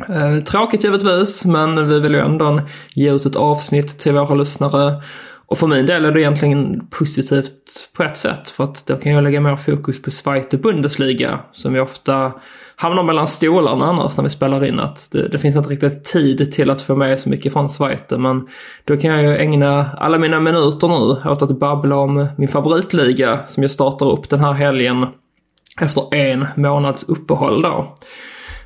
Eh, 0.08 0.44
tråkigt 0.44 0.84
givetvis 0.84 1.44
men 1.44 1.88
vi 1.88 2.00
vill 2.00 2.14
ju 2.14 2.20
ändå 2.20 2.60
ge 2.94 3.12
ut 3.12 3.26
ett 3.26 3.36
avsnitt 3.36 3.98
till 3.98 4.12
våra 4.12 4.34
lyssnare. 4.34 5.02
Och 5.46 5.58
för 5.58 5.66
min 5.66 5.86
del 5.86 6.04
är 6.04 6.12
det 6.12 6.20
egentligen 6.20 6.86
positivt 6.90 7.88
på 7.96 8.02
ett 8.02 8.16
sätt 8.16 8.50
för 8.50 8.64
att 8.64 8.86
då 8.86 8.96
kan 8.96 9.12
jag 9.12 9.24
lägga 9.24 9.40
mer 9.40 9.56
fokus 9.56 10.02
på 10.02 10.10
Zweite 10.10 10.58
Bundesliga 10.58 11.40
som 11.52 11.72
vi 11.72 11.80
ofta 11.80 12.32
hamnar 12.76 13.02
mellan 13.02 13.26
stolarna 13.26 13.84
annars 13.84 14.16
när 14.16 14.24
vi 14.24 14.30
spelar 14.30 14.64
in 14.64 14.80
att 14.80 15.08
det, 15.12 15.28
det, 15.28 15.38
finns 15.38 15.56
inte 15.56 15.68
riktigt 15.68 16.04
tid 16.04 16.52
till 16.52 16.70
att 16.70 16.82
få 16.82 16.96
med 16.96 17.20
så 17.20 17.28
mycket 17.28 17.52
från 17.52 17.68
Zweite 17.68 18.18
men 18.18 18.48
då 18.84 18.96
kan 18.96 19.10
jag 19.10 19.22
ju 19.22 19.36
ägna 19.36 19.86
alla 19.98 20.18
mina 20.18 20.40
minuter 20.40 20.88
nu 20.88 21.30
åt 21.30 21.42
att 21.42 21.58
babbla 21.58 21.96
om 21.96 22.26
min 22.36 22.48
favoritliga 22.48 23.46
som 23.46 23.62
jag 23.62 23.70
startar 23.70 24.10
upp 24.10 24.28
den 24.28 24.40
här 24.40 24.52
helgen 24.52 25.06
efter 25.80 26.14
en 26.14 26.46
månads 26.56 27.04
uppehåll 27.08 27.62
då. 27.62 27.94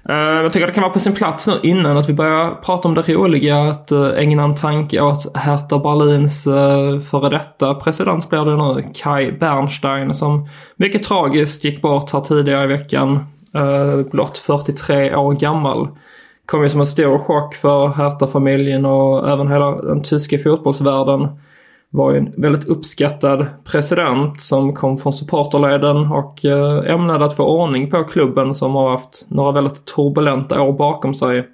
Eh, 0.09 0.15
uh, 0.15 0.43
jag 0.43 0.53
tycker 0.53 0.67
det 0.67 0.73
kan 0.73 0.83
vara 0.83 0.93
på 0.93 0.99
sin 0.99 1.15
plats 1.15 1.47
nu 1.47 1.61
innan 1.63 1.97
att 1.97 2.09
vi 2.09 2.13
börjar 2.13 2.55
prata 2.55 2.89
om 2.89 2.95
det 2.95 3.09
roliga 3.09 3.61
att 3.61 3.93
uh, 3.93 4.09
ägna 4.17 4.43
en 4.43 4.55
tanke 4.55 5.01
åt 5.01 5.37
Hertha 5.37 5.79
Berlins 5.79 6.47
uh, 6.47 7.01
före 7.01 7.29
detta 7.29 7.75
president 7.75 8.29
blir 8.31 8.45
det 8.45 8.57
nu, 8.57 8.93
Kai 8.95 9.33
Bernstein 9.33 10.15
som 10.15 10.49
mycket 10.77 11.03
tragiskt 11.03 11.65
gick 11.65 11.83
bort 11.83 12.13
här 12.13 12.21
tidigare 12.21 12.65
i 12.65 12.67
veckan 12.67 13.27
uh, 13.57 14.03
blott 14.11 14.39
43 14.39 15.15
år 15.15 15.33
gammal. 15.33 15.89
Kom 16.47 16.63
ju 16.63 16.69
som 16.69 16.81
en 16.81 16.87
stor 16.87 17.19
chock 17.19 17.55
för 17.55 17.89
Hertha-familjen 17.89 18.87
och 18.87 19.31
även 19.31 19.49
hela 19.49 19.83
den 19.83 20.03
tyska 20.03 20.39
fotbollsvärlden. 20.39 21.29
Var 21.91 22.13
ju 22.13 22.19
en 22.19 22.33
väldigt 22.37 22.69
uppskattad 22.69 23.47
president 23.65 24.41
som 24.41 24.75
kom 24.75 24.99
från 24.99 25.13
supporterleden 25.13 25.97
och 26.13 26.45
eh, 26.45 26.95
ämnade 26.95 27.25
att 27.25 27.37
få 27.37 27.45
ordning 27.45 27.91
på 27.91 28.05
klubben 28.05 28.55
som 28.55 28.75
har 28.75 28.91
haft 28.91 29.27
några 29.29 29.53
väldigt 29.53 29.85
turbulenta 29.85 30.63
år 30.63 30.73
bakom 30.73 31.15
sig. 31.15 31.49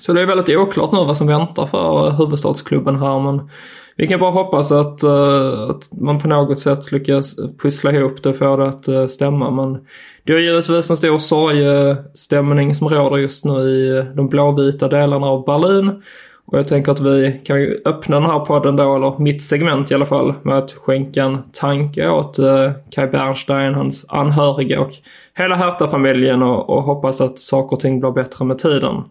Så 0.00 0.12
det 0.12 0.20
är 0.20 0.26
väldigt 0.26 0.56
oklart 0.56 0.92
nu 0.92 0.98
vad 0.98 1.16
som 1.16 1.26
väntar 1.26 1.66
för 1.66 2.06
eh, 2.06 2.18
huvudstadsklubben 2.18 2.96
här 2.96 3.18
men 3.18 3.48
vi 3.96 4.06
kan 4.06 4.20
bara 4.20 4.30
hoppas 4.30 4.72
att, 4.72 5.04
uh, 5.04 5.70
att 5.70 6.00
man 6.00 6.18
på 6.18 6.28
något 6.28 6.60
sätt 6.60 6.92
lyckas 6.92 7.36
pussla 7.62 7.92
ihop 7.92 8.22
det 8.22 8.28
och 8.28 8.36
få 8.36 8.56
det 8.56 8.68
att 8.68 8.88
uh, 8.88 9.06
stämma. 9.06 9.50
Men 9.50 9.78
det 10.24 10.32
är 10.32 10.38
givetvis 10.38 10.90
en 10.90 10.96
stor 10.96 11.18
sorgestämning 11.18 12.74
som 12.74 12.88
råder 12.88 13.16
just 13.16 13.44
nu 13.44 13.52
i 13.52 14.04
de 14.14 14.28
blåvita 14.28 14.88
delarna 14.88 15.26
av 15.26 15.44
Berlin. 15.44 16.02
Och 16.46 16.58
jag 16.58 16.68
tänker 16.68 16.92
att 16.92 17.00
vi 17.00 17.40
kan 17.44 17.60
ju 17.60 17.82
öppna 17.84 18.20
den 18.20 18.30
här 18.30 18.38
podden 18.38 18.76
då, 18.76 18.96
eller 18.96 19.18
mitt 19.18 19.42
segment 19.42 19.90
i 19.90 19.94
alla 19.94 20.06
fall, 20.06 20.34
med 20.42 20.58
att 20.58 20.72
skänka 20.72 21.24
en 21.24 21.38
tanke 21.52 22.08
åt 22.08 22.38
eh, 22.38 22.70
Kai 22.90 23.06
Bernstein, 23.06 23.74
hans 23.74 24.04
anhöriga 24.08 24.80
och 24.80 24.90
hela 25.34 25.56
Hertha-familjen 25.56 26.42
och, 26.42 26.70
och 26.70 26.82
hoppas 26.82 27.20
att 27.20 27.38
saker 27.38 27.76
och 27.76 27.80
ting 27.80 28.00
blir 28.00 28.10
bättre 28.10 28.44
med 28.44 28.58
tiden. 28.58 29.04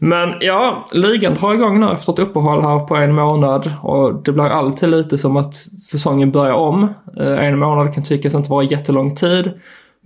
Men 0.00 0.34
ja, 0.40 0.84
ligan 0.92 1.34
drar 1.34 1.54
igång 1.54 1.80
nu 1.80 1.90
efter 1.92 2.12
ett 2.12 2.18
uppehåll 2.18 2.62
här 2.62 2.78
på 2.78 2.96
en 2.96 3.14
månad 3.14 3.72
och 3.82 4.22
det 4.22 4.32
blir 4.32 4.44
alltid 4.44 4.88
lite 4.88 5.18
som 5.18 5.36
att 5.36 5.54
säsongen 5.54 6.30
börjar 6.30 6.54
om. 6.54 6.94
Eh, 7.20 7.44
en 7.44 7.58
månad 7.58 7.94
kan 7.94 8.04
tyckas 8.04 8.34
inte 8.34 8.50
vara 8.50 8.64
jättelång 8.64 9.16
tid. 9.16 9.52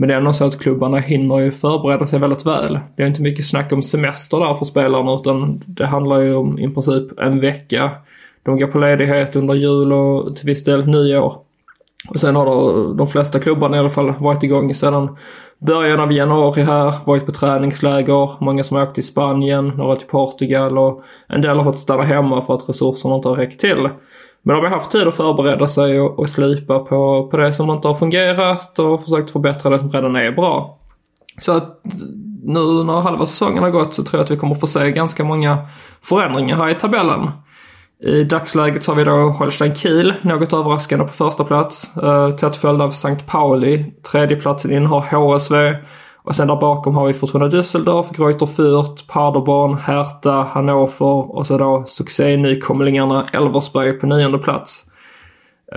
Men 0.02 0.08
det 0.08 0.14
är 0.14 0.18
ändå 0.18 0.32
så 0.32 0.44
att 0.44 0.58
klubbarna 0.58 0.98
hinner 0.98 1.38
ju 1.38 1.50
förbereda 1.50 2.06
sig 2.06 2.18
väldigt 2.18 2.46
väl. 2.46 2.80
Det 2.96 3.02
är 3.02 3.06
inte 3.06 3.22
mycket 3.22 3.46
snack 3.46 3.72
om 3.72 3.82
semester 3.82 4.40
där 4.40 4.54
för 4.54 4.64
spelarna 4.64 5.14
utan 5.14 5.62
det 5.66 5.86
handlar 5.86 6.20
ju 6.20 6.34
om 6.34 6.58
i 6.58 6.68
princip 6.68 7.18
en 7.18 7.40
vecka 7.40 7.90
De 8.42 8.58
går 8.58 8.66
på 8.66 8.78
ledighet 8.78 9.36
under 9.36 9.54
jul 9.54 9.92
och 9.92 10.36
till 10.36 10.46
viss 10.46 10.64
del 10.64 10.86
nyår. 10.86 11.34
Och 12.08 12.20
sen 12.20 12.36
har 12.36 12.46
då 12.46 12.92
de 12.92 13.06
flesta 13.06 13.38
klubbarna 13.38 13.76
i 13.76 13.80
alla 13.80 13.90
fall 13.90 14.14
varit 14.18 14.42
igång 14.42 14.74
sedan 14.74 15.16
början 15.58 16.00
av 16.00 16.12
januari 16.12 16.62
här, 16.62 16.94
varit 17.04 17.26
på 17.26 17.32
träningsläger, 17.32 18.44
många 18.44 18.64
som 18.64 18.76
har 18.76 18.84
åkt 18.84 18.94
till 18.94 19.06
Spanien, 19.06 19.68
några 19.68 19.96
till 19.96 20.08
Portugal 20.08 20.78
och 20.78 21.02
en 21.28 21.42
del 21.42 21.56
har 21.56 21.64
fått 21.64 21.78
stanna 21.78 22.02
hemma 22.02 22.42
för 22.42 22.54
att 22.54 22.68
resurserna 22.68 23.14
inte 23.14 23.28
har 23.28 23.36
räckt 23.36 23.60
till. 23.60 23.88
Men 24.42 24.56
de 24.56 24.64
har 24.64 24.70
haft 24.70 24.90
tid 24.90 25.08
att 25.08 25.14
förbereda 25.14 25.68
sig 25.68 26.00
och, 26.00 26.18
och 26.18 26.28
slipa 26.28 26.78
på, 26.78 27.28
på 27.30 27.36
det 27.36 27.52
som 27.52 27.70
inte 27.70 27.88
har 27.88 27.94
fungerat 27.94 28.78
och 28.78 29.02
försökt 29.02 29.30
förbättra 29.30 29.70
det 29.70 29.78
som 29.78 29.90
redan 29.90 30.16
är 30.16 30.32
bra. 30.32 30.78
Så 31.40 31.52
att 31.52 31.80
nu 32.44 32.84
när 32.84 33.00
halva 33.00 33.26
säsongen 33.26 33.62
har 33.62 33.70
gått 33.70 33.94
så 33.94 34.04
tror 34.04 34.18
jag 34.18 34.24
att 34.24 34.30
vi 34.30 34.36
kommer 34.36 34.54
få 34.54 34.66
se 34.66 34.90
ganska 34.90 35.24
många 35.24 35.58
förändringar 36.02 36.56
här 36.56 36.68
i 36.68 36.74
tabellen. 36.74 37.30
I 38.00 38.24
dagsläget 38.24 38.82
så 38.82 38.90
har 38.90 38.96
vi 38.96 39.04
då 39.04 39.28
Holstein 39.28 39.74
Kiel, 39.74 40.14
något 40.22 40.52
överraskande 40.52 41.04
på 41.04 41.12
första 41.12 41.44
plats. 41.44 41.96
Eh, 41.96 42.30
tätt 42.30 42.56
följd 42.56 42.82
av 42.82 42.90
Sankt 42.90 43.26
Pauli. 43.26 43.92
Tredjeplatsen 44.10 44.72
innehar 44.72 45.00
HSV. 45.00 45.76
Och 46.24 46.36
sen 46.36 46.48
där 46.48 46.56
bakom 46.56 46.94
har 46.94 47.06
vi 47.06 47.14
Fortuna 47.14 47.48
Düsseldorf, 47.48 48.06
Greuter 48.16 48.46
Fürth, 48.46 49.06
Paderborn, 49.08 49.78
Hertha, 49.78 50.42
Hannover 50.42 51.36
och 51.36 51.46
så 51.46 51.58
då 51.58 51.84
succé-nykomlingarna 51.86 53.26
Elversberg 53.32 53.92
på 53.92 54.06
nionde 54.06 54.38
plats. 54.38 54.84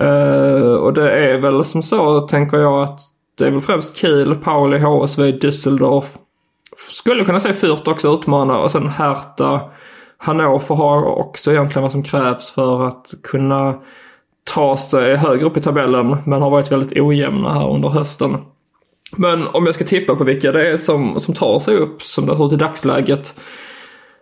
Uh, 0.00 0.74
och 0.74 0.92
det 0.92 1.10
är 1.10 1.38
väl 1.38 1.64
som 1.64 1.82
så, 1.82 2.20
tänker 2.20 2.56
jag, 2.56 2.82
att 2.82 3.00
det 3.38 3.46
är 3.46 3.50
väl 3.50 3.60
främst 3.60 3.96
Kiel, 3.96 4.34
Pauli, 4.34 4.78
HSV, 4.78 5.22
Düsseldorf. 5.30 6.18
Skulle 6.90 7.24
kunna 7.24 7.40
säga 7.40 7.54
Fürth 7.54 7.90
också 7.90 8.14
utmana 8.14 8.58
och 8.58 8.70
sen 8.70 8.88
Hertha, 8.88 9.60
Hannover 10.18 10.74
har 10.74 11.04
också 11.04 11.52
egentligen 11.52 11.82
vad 11.82 11.92
som 11.92 12.02
krävs 12.02 12.50
för 12.50 12.86
att 12.86 13.14
kunna 13.22 13.74
ta 14.54 14.76
sig 14.76 15.16
högre 15.16 15.46
upp 15.46 15.56
i 15.56 15.60
tabellen 15.60 16.16
men 16.24 16.42
har 16.42 16.50
varit 16.50 16.72
väldigt 16.72 17.00
ojämna 17.00 17.54
här 17.54 17.70
under 17.70 17.88
hösten. 17.88 18.36
Men 19.16 19.46
om 19.46 19.66
jag 19.66 19.74
ska 19.74 19.84
tippa 19.84 20.16
på 20.16 20.24
vilka 20.24 20.52
det 20.52 20.70
är 20.70 20.76
som, 20.76 21.20
som 21.20 21.34
tar 21.34 21.58
sig 21.58 21.76
upp 21.76 22.02
som 22.02 22.26
det 22.26 22.36
ser 22.36 22.46
ut 22.46 22.52
i 22.52 22.56
dagsläget. 22.56 23.34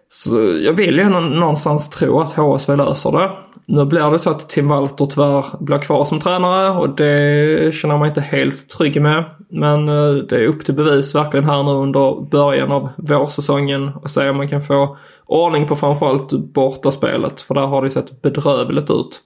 Så 0.09 0.59
jag 0.61 0.73
vill 0.73 0.99
ju 0.99 1.09
någonstans 1.09 1.91
tro 1.91 2.21
att 2.21 2.37
HSV 2.37 2.77
löser 2.77 3.13
det. 3.13 3.31
Nu 3.67 3.85
blir 3.85 4.11
det 4.11 4.19
så 4.19 4.31
att 4.31 4.49
Tim 4.49 4.69
Walter 4.69 5.07
tyvärr 5.07 5.45
blir 5.61 5.79
kvar 5.79 6.05
som 6.05 6.21
tränare 6.21 6.71
och 6.71 6.97
det 6.97 7.75
känner 7.75 7.99
man 7.99 8.09
inte 8.09 8.21
helt 8.21 8.69
trygg 8.69 9.03
med. 9.03 9.25
Men 9.49 9.89
eh, 9.89 10.15
det 10.15 10.37
är 10.37 10.47
upp 10.47 10.65
till 10.65 10.75
bevis 10.75 11.15
verkligen 11.15 11.45
här 11.45 11.63
nu 11.63 11.71
under 11.71 12.31
början 12.31 12.73
av 12.73 12.89
vårsäsongen 12.97 13.89
och 13.89 14.11
se 14.11 14.29
om 14.29 14.37
man 14.37 14.49
kan 14.49 14.63
få 14.63 14.97
ordning 15.27 15.67
på 15.67 15.77
framförallt 15.77 16.33
bortaspelet 16.33 17.41
för 17.41 17.55
där 17.55 17.67
har 17.67 17.83
det 17.83 17.91
sett 17.91 18.23
bedrövligt 18.23 18.91
ut. 18.91 19.23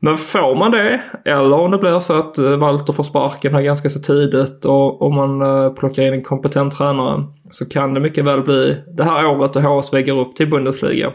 Men 0.00 0.16
får 0.16 0.54
man 0.54 0.70
det, 0.70 1.02
eller 1.24 1.56
om 1.56 1.70
det 1.70 1.78
blir 1.78 1.98
så 1.98 2.18
att 2.18 2.38
eh, 2.38 2.56
Walter 2.56 2.92
får 2.92 3.02
sparken 3.02 3.54
här 3.54 3.62
ganska 3.62 3.88
så 3.88 4.00
tidigt 4.00 4.64
och 4.64 5.02
om 5.02 5.14
man 5.14 5.42
eh, 5.42 5.72
plockar 5.72 6.02
in 6.02 6.12
en 6.12 6.22
kompetent 6.22 6.76
tränare 6.76 7.24
så 7.50 7.68
kan 7.68 7.94
det 7.94 8.00
mycket 8.00 8.24
väl 8.24 8.42
bli 8.42 8.82
det 8.96 9.04
här 9.04 9.26
året 9.26 9.52
då 9.52 9.60
HSV 9.60 10.02
går 10.02 10.20
upp 10.20 10.36
till 10.36 10.50
Bundesliga. 10.50 11.12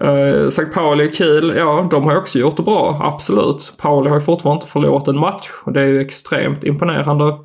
Eh, 0.00 0.46
St. 0.46 0.66
Pauli 0.66 1.08
och 1.08 1.12
Kiel, 1.12 1.54
ja 1.56 1.88
de 1.90 2.04
har 2.04 2.16
också 2.16 2.38
gjort 2.38 2.56
det 2.56 2.62
bra, 2.62 3.00
absolut. 3.02 3.72
Pauli 3.76 4.08
har 4.08 4.16
ju 4.16 4.22
fortfarande 4.22 4.62
inte 4.62 4.72
förlorat 4.72 5.08
en 5.08 5.18
match 5.18 5.48
och 5.64 5.72
det 5.72 5.80
är 5.80 5.86
ju 5.86 6.00
extremt 6.00 6.64
imponerande. 6.64 7.38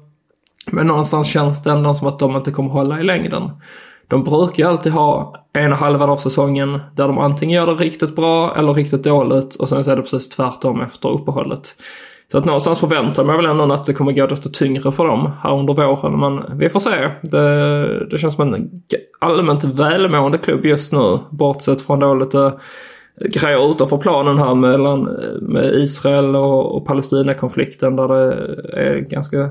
Men 0.72 0.88
någonstans 0.88 1.28
känns 1.28 1.64
det 1.64 1.72
ändå 1.72 1.94
som 1.94 2.08
att 2.08 2.20
de 2.20 2.36
inte 2.36 2.52
kommer 2.52 2.70
hålla 2.70 3.00
i 3.00 3.04
längden. 3.04 3.50
De 4.12 4.24
brukar 4.24 4.64
ju 4.64 4.70
alltid 4.70 4.92
ha 4.92 5.36
ena 5.54 5.76
halvan 5.76 6.10
av 6.10 6.18
säsongen 6.18 6.80
där 6.96 7.08
de 7.08 7.18
antingen 7.18 7.56
gör 7.56 7.68
det 7.68 7.84
riktigt 7.84 8.16
bra 8.16 8.56
eller 8.56 8.74
riktigt 8.74 9.04
dåligt 9.04 9.56
och 9.56 9.70
sen 9.70 9.84
så 9.84 9.92
är 9.92 9.96
det 9.96 10.02
precis 10.02 10.30
tvärtom 10.30 10.82
efter 10.82 11.10
uppehållet. 11.10 11.76
Så 12.32 12.38
att 12.38 12.46
någonstans 12.46 12.80
förväntar 12.80 13.24
jag 13.24 13.28
mig 13.28 13.36
väl 13.36 13.46
ändå 13.46 13.74
att 13.74 13.86
det 13.86 13.94
kommer 13.94 14.12
gå 14.12 14.28
desto 14.28 14.50
tyngre 14.50 14.92
för 14.92 15.06
dem 15.06 15.32
här 15.44 15.60
under 15.60 15.74
våren. 15.74 16.20
Men 16.20 16.58
vi 16.60 16.70
får 16.70 16.80
se. 16.80 17.10
Det, 17.22 18.06
det 18.06 18.18
känns 18.18 18.36
som 18.36 18.54
en 18.54 18.70
allmänt 19.20 19.64
välmående 19.64 20.38
klubb 20.38 20.66
just 20.66 20.92
nu. 20.92 21.20
Bortsett 21.30 21.82
från 21.82 22.00
då 22.00 22.14
lite 22.14 22.54
grejer 23.30 23.72
utanför 23.72 23.98
planen 23.98 24.38
här 24.38 24.56
mellan 24.56 25.04
med 25.42 25.74
Israel 25.74 26.36
och, 26.36 26.76
och 26.76 26.86
Palestina-konflikten 26.86 27.96
där 27.96 28.08
det 28.08 28.34
är 28.74 29.00
ganska 29.00 29.50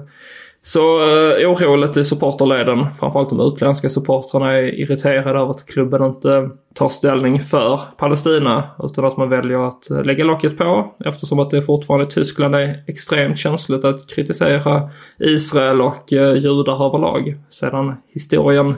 så 0.63 1.01
eh, 1.01 1.51
oroligt 1.51 1.97
i 1.97 2.05
supporterleden, 2.05 2.87
framförallt 2.95 3.31
de 3.31 3.41
utländska 3.41 3.89
supportrarna 3.89 4.53
är 4.53 4.63
irriterade 4.63 5.41
över 5.41 5.51
att 5.51 5.67
klubben 5.67 6.05
inte 6.05 6.51
tar 6.75 6.89
ställning 6.89 7.41
för 7.41 7.81
Palestina 7.97 8.65
utan 8.83 9.05
att 9.05 9.17
man 9.17 9.29
väljer 9.29 9.69
att 9.69 9.91
eh, 9.91 10.05
lägga 10.05 10.25
locket 10.25 10.59
på 10.59 10.95
eftersom 11.05 11.39
att 11.39 11.51
det 11.51 11.63
fortfarande 11.63 12.07
i 12.07 12.11
Tyskland 12.11 12.55
är 12.55 12.85
extremt 12.87 13.39
känsligt 13.39 13.85
att 13.85 14.11
kritisera 14.11 14.91
Israel 15.19 15.81
och 15.81 16.13
eh, 16.13 16.35
judar 16.35 16.87
överlag 16.87 17.37
sedan 17.51 17.95
historien 18.09 18.75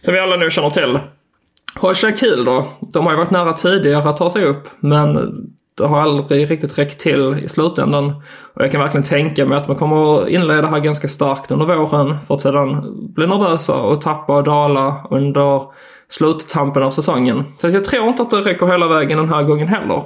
som 0.00 0.14
vi 0.14 0.20
alla 0.20 0.36
nu 0.36 0.50
känner 0.50 0.70
till. 0.70 0.98
Holstein 1.74 2.16
Kiel 2.16 2.44
då, 2.44 2.68
de 2.92 3.06
har 3.06 3.12
ju 3.12 3.18
varit 3.18 3.30
nära 3.30 3.52
tidigare 3.52 4.08
att 4.08 4.16
ta 4.16 4.30
sig 4.30 4.44
upp 4.44 4.68
men 4.80 5.16
det 5.76 5.86
har 5.86 6.00
aldrig 6.00 6.50
riktigt 6.50 6.78
räckt 6.78 7.00
till 7.00 7.40
i 7.44 7.48
slutändan. 7.48 8.22
Och 8.54 8.62
jag 8.62 8.72
kan 8.72 8.80
verkligen 8.80 9.04
tänka 9.04 9.46
mig 9.46 9.58
att 9.58 9.68
man 9.68 9.76
kommer 9.76 10.22
att 10.22 10.28
inleda 10.28 10.68
här 10.68 10.80
ganska 10.80 11.08
starkt 11.08 11.50
under 11.50 11.66
våren 11.66 12.20
för 12.20 12.34
att 12.34 12.40
sedan 12.40 12.96
bli 13.14 13.26
nervösa 13.26 13.74
och 13.74 14.00
tappa 14.00 14.36
och 14.36 14.44
dala 14.44 15.06
under 15.10 15.62
sluttampen 16.08 16.82
av 16.82 16.90
säsongen. 16.90 17.44
Så 17.56 17.68
jag 17.68 17.84
tror 17.84 18.08
inte 18.08 18.22
att 18.22 18.30
det 18.30 18.40
räcker 18.40 18.66
hela 18.66 18.88
vägen 18.88 19.18
den 19.18 19.28
här 19.28 19.42
gången 19.42 19.68
heller. 19.68 20.02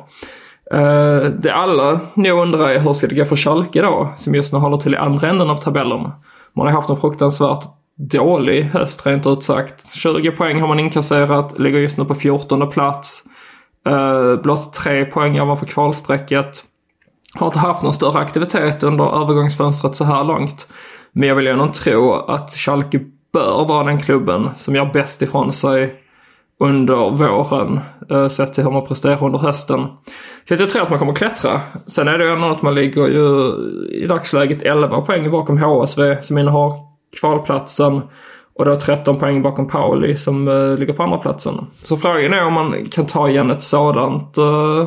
Eh, 0.72 1.30
det 1.30 1.54
alla 1.54 2.00
nu 2.14 2.30
undrar 2.30 2.68
är 2.68 2.78
hur 2.78 2.92
ska 2.92 3.06
det 3.06 3.14
gå 3.14 3.24
för 3.24 3.36
Schalke 3.36 3.82
då, 3.82 4.12
som 4.16 4.34
just 4.34 4.52
nu 4.52 4.58
håller 4.58 4.76
till 4.76 4.94
i 4.94 4.96
andra 4.96 5.28
änden 5.28 5.50
av 5.50 5.56
tabellen. 5.56 6.10
Man 6.56 6.66
har 6.66 6.72
haft 6.72 6.90
en 6.90 6.96
fruktansvärt 6.96 7.64
dålig 7.96 8.62
höst 8.62 9.06
rent 9.06 9.26
ut 9.26 9.42
sagt. 9.42 9.90
20 9.90 10.30
poäng 10.30 10.60
har 10.60 10.68
man 10.68 10.80
inkasserat, 10.80 11.58
ligger 11.58 11.78
just 11.78 11.98
nu 11.98 12.04
på 12.04 12.14
14 12.14 12.70
plats. 12.70 13.24
Uh, 13.88 14.42
blott 14.42 14.72
tre 14.72 15.04
poäng 15.04 15.40
ovanför 15.40 15.66
kvalstrecket. 15.66 16.64
Har 17.38 17.46
inte 17.46 17.58
haft 17.58 17.82
någon 17.82 17.92
större 17.92 18.18
aktivitet 18.18 18.82
under 18.82 19.22
övergångsfönstret 19.22 19.96
så 19.96 20.04
här 20.04 20.24
långt. 20.24 20.68
Men 21.12 21.28
jag 21.28 21.36
vill 21.36 21.46
ju 21.46 21.52
ändå 21.52 21.72
tro 21.72 22.12
att 22.12 22.50
Schalke 22.52 23.00
bör 23.32 23.68
vara 23.68 23.84
den 23.84 24.02
klubben 24.02 24.50
som 24.56 24.74
gör 24.74 24.90
bäst 24.92 25.22
ifrån 25.22 25.52
sig 25.52 25.94
under 26.60 27.10
våren. 27.10 27.80
Uh, 28.12 28.28
sett 28.28 28.54
till 28.54 28.64
hur 28.64 28.70
man 28.70 28.86
presterar 28.86 29.24
under 29.24 29.38
hösten. 29.38 29.86
Så 30.48 30.54
jag 30.54 30.70
tror 30.70 30.82
att 30.82 30.90
man 30.90 30.98
kommer 30.98 31.14
klättra. 31.14 31.60
Sen 31.86 32.08
är 32.08 32.18
det 32.18 32.24
ju 32.24 32.32
ändå 32.32 32.46
att 32.46 32.62
man 32.62 32.74
ligger 32.74 33.08
ju 33.08 33.52
i 33.90 34.06
dagsläget 34.06 34.62
11 34.62 35.00
poäng 35.00 35.30
bakom 35.30 35.58
HSV 35.58 36.22
som 36.22 36.38
innehar 36.38 36.72
kvalplatsen. 37.20 38.00
Och 38.60 38.66
då 38.66 38.76
13 38.76 39.16
poäng 39.16 39.42
bakom 39.42 39.68
Pauli 39.68 40.16
som 40.16 40.48
uh, 40.48 40.78
ligger 40.78 40.92
på 40.92 41.02
andra 41.02 41.18
platsen. 41.18 41.66
Så 41.82 41.96
frågan 41.96 42.32
är 42.32 42.44
om 42.44 42.52
man 42.52 42.86
kan 42.86 43.06
ta 43.06 43.28
igen 43.28 43.50
ett 43.50 43.62
sådant 43.62 44.38
uh, 44.38 44.80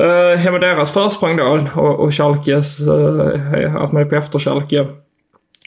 uh, 0.00 0.52
med 0.52 0.60
deras 0.60 0.92
försprång 0.92 1.36
då 1.36 1.60
och, 1.74 2.00
och 2.00 2.14
Schalkes, 2.14 2.80
uh, 2.80 3.76
att 3.76 3.92
man 3.92 4.02
är 4.02 4.04
på 4.04 4.14
efterkälke. 4.14 4.86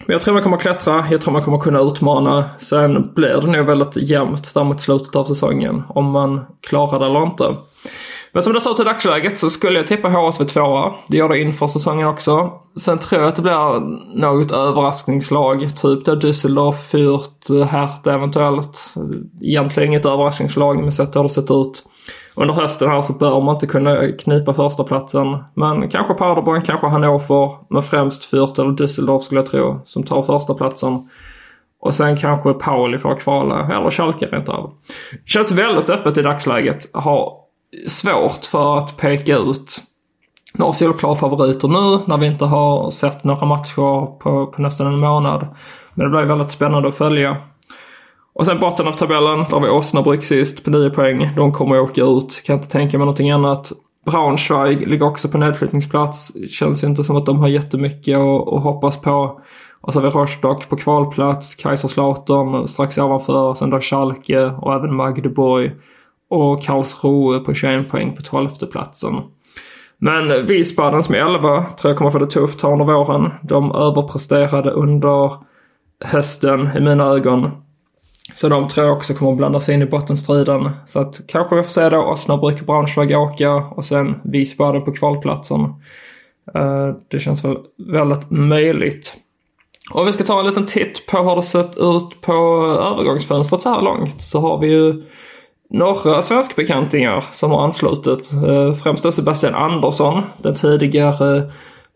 Men 0.06 0.14
jag 0.14 0.22
tror 0.22 0.34
man 0.34 0.44
kommer 0.44 0.58
klättra, 0.58 1.06
jag 1.12 1.22
tror 1.22 1.34
man 1.34 1.42
kommer 1.42 1.60
kunna 1.60 1.80
utmana. 1.80 2.50
Sen 2.60 3.14
blir 3.16 3.42
det 3.42 3.48
nog 3.48 3.66
väldigt 3.66 3.98
jämnt 3.98 4.54
där 4.54 4.64
mot 4.64 4.82
slutet 4.82 5.16
av 5.16 5.26
säsongen 5.26 5.84
om 5.90 6.06
man 6.06 6.46
klarar 6.68 7.00
det 7.00 7.06
eller 7.06 7.24
inte. 7.24 7.56
Men 8.34 8.44
som 8.44 8.54
det 8.54 8.62
står 8.62 8.74
till 8.74 8.86
dagsläget 8.86 9.40
så 9.40 9.50
skulle 9.50 9.80
jag 9.80 9.88
tippa 9.88 10.10
HSV 10.10 10.46
tvåa. 10.46 10.94
Det 11.08 11.18
gör 11.18 11.30
det 11.30 11.42
inför 11.42 11.68
säsongen 11.68 12.08
också. 12.08 12.52
Sen 12.80 13.00
tror 13.00 13.22
jag 13.22 13.30
att 13.30 13.36
det 13.36 13.42
blir 13.42 13.80
något 14.20 14.52
överraskningslag. 14.52 15.78
Typ 15.78 16.06
då 16.06 16.16
Düsseldorf, 16.16 16.92
Fürth, 16.92 17.66
Hertha 17.66 18.14
eventuellt. 18.14 18.96
Egentligen 19.42 19.90
inget 19.90 20.06
överraskningslag 20.06 20.82
men 20.82 20.92
sett 20.92 21.16
hur 21.16 21.24
det 21.24 21.30
sett 21.30 21.52
ut. 21.52 21.84
Under 22.36 22.54
hösten 22.54 22.90
här 22.90 23.02
så 23.02 23.14
bör 23.14 23.42
man 23.42 23.56
inte 23.56 23.68
kunna 23.68 24.12
knipa 24.12 24.54
första 24.54 24.84
platsen. 24.84 25.44
Men 25.54 25.90
kanske 25.90 26.14
Paderborn, 26.14 26.62
kanske 26.62 26.88
Hannover. 26.88 27.52
Men 27.70 27.84
främst 27.84 28.34
Fürth 28.34 28.62
eller 28.62 28.72
Düsseldorf 28.72 29.20
skulle 29.20 29.40
jag 29.40 29.50
tro 29.50 29.82
som 29.86 30.04
tar 30.04 30.22
första 30.22 30.54
platsen. 30.54 31.10
Och 31.80 31.94
sen 31.94 32.18
kanske 32.18 32.54
Pauli 32.54 32.98
får 32.98 33.16
kvala, 33.16 33.78
eller 33.78 33.90
Schalke 33.90 34.26
rent 34.26 34.50
av. 34.50 34.72
Känns 35.26 35.52
väldigt 35.52 35.90
öppet 35.90 36.18
i 36.18 36.22
dagsläget. 36.22 36.90
Har 36.94 37.43
svårt 37.88 38.46
för 38.46 38.78
att 38.78 38.98
peka 38.98 39.38
ut 39.38 39.84
några 40.54 40.74
solklara 40.74 41.16
favoriter 41.16 41.68
nu 41.68 42.00
när 42.06 42.18
vi 42.18 42.28
inte 42.28 42.46
har 42.46 42.92
sett 42.92 43.24
några 43.24 43.46
matcher 43.46 44.18
på, 44.20 44.48
på 44.48 44.62
nästan 44.62 44.88
en 44.88 45.00
månad. 45.00 45.48
Men 45.94 46.06
det 46.06 46.18
blir 46.18 46.26
väldigt 46.26 46.52
spännande 46.52 46.88
att 46.88 46.98
följa. 46.98 47.38
Och 48.34 48.46
sen 48.46 48.60
botten 48.60 48.88
av 48.88 48.94
tabellen, 48.94 49.40
där 49.40 49.52
har 49.52 49.62
vi 49.62 49.68
Osnabrück 49.68 50.22
sist 50.22 50.64
på 50.64 50.70
9 50.70 50.90
poäng. 50.90 51.30
De 51.36 51.54
kommer 51.54 51.76
att 51.76 51.90
åka 51.90 52.02
ut, 52.02 52.44
kan 52.46 52.56
inte 52.56 52.70
tänka 52.70 52.98
mig 52.98 53.06
någonting 53.06 53.32
annat. 53.32 53.72
Braunschweig 54.06 54.88
ligger 54.88 55.06
också 55.06 55.30
på 55.30 55.38
nedflyttningsplats. 55.38 56.32
Känns 56.50 56.84
inte 56.84 57.04
som 57.04 57.16
att 57.16 57.26
de 57.26 57.40
har 57.40 57.48
jättemycket 57.48 58.18
att, 58.18 58.54
att 58.54 58.64
hoppas 58.64 59.02
på. 59.02 59.42
Och 59.82 59.94
så 59.94 60.00
har 60.00 60.08
vi 60.08 60.10
Rostock 60.10 60.70
på 60.70 60.76
kvalplats, 60.76 61.56
Kaiserslautern 61.56 62.68
strax 62.68 62.98
ovanför, 62.98 63.54
sen 63.54 63.70
då 63.70 63.80
Schalke 63.80 64.46
och 64.46 64.74
även 64.74 64.96
Magdeburg 64.96 65.72
och 66.34 66.64
Karlsruhe 66.64 67.40
på 67.40 67.54
21 67.54 67.90
poäng 67.90 68.16
på 68.16 68.22
12 68.22 68.50
platsen. 68.72 69.14
Men 69.98 70.46
Wiesbaden 70.46 71.04
som 71.04 71.16
är 71.16 71.20
11 71.20 71.70
tror 71.70 71.92
jag 71.92 71.98
kommer 71.98 72.12
få 72.12 72.20
det 72.20 72.28
tufft 72.28 72.64
här 72.64 72.72
under 72.72 72.86
våren. 72.86 73.32
De 73.44 73.72
överpresterade 73.76 74.72
under 74.72 75.32
hösten 76.06 76.70
i 76.78 76.80
mina 76.80 77.04
ögon. 77.04 77.52
Så 78.36 78.50
de 78.50 78.68
tror 78.68 78.88
jag 78.88 78.98
också 78.98 79.14
kommer 79.14 79.36
blanda 79.36 79.60
sig 79.60 79.76
in 79.76 79.82
i 79.82 79.86
bottenstriden. 79.86 80.70
Så 80.86 81.00
att 81.00 81.22
kanske 81.28 81.56
vi 81.56 81.64
får 81.64 81.70
se 81.70 81.90
då 81.90 81.98
Osnabrück, 81.98 82.66
Braunschweig 82.66 83.18
åka 83.18 83.56
och 83.56 83.86
sen 83.86 84.16
Wiesbaden 84.24 84.86
på 84.86 84.92
kvalplatsen. 84.92 85.62
Eh, 86.56 86.90
det 87.08 87.20
känns 87.20 87.46
väl 87.46 87.58
väldigt 87.78 88.30
möjligt. 88.30 89.16
Om 89.92 90.06
vi 90.06 90.14
ska 90.14 90.24
ta 90.24 90.40
en 90.40 90.46
liten 90.46 90.66
titt 90.66 91.06
på 91.06 91.18
hur 91.18 91.36
det 91.36 91.42
sett 91.42 91.78
ut 91.78 92.22
på 92.22 92.34
övergångsfönstret 92.80 93.62
så 93.62 93.70
här 93.70 93.82
långt 93.82 94.22
så 94.22 94.40
har 94.40 94.60
vi 94.60 94.68
ju 94.68 95.04
några 95.74 96.22
svenskbekantingar 96.22 97.24
som 97.32 97.52
har 97.52 97.64
anslutit. 97.64 98.32
Eh, 98.34 98.74
främst 98.74 99.04
då 99.04 99.12
Sebastian 99.12 99.56
Andersson, 99.56 100.24
den 100.38 100.56
tidigare 100.56 101.38
eh, 101.38 101.44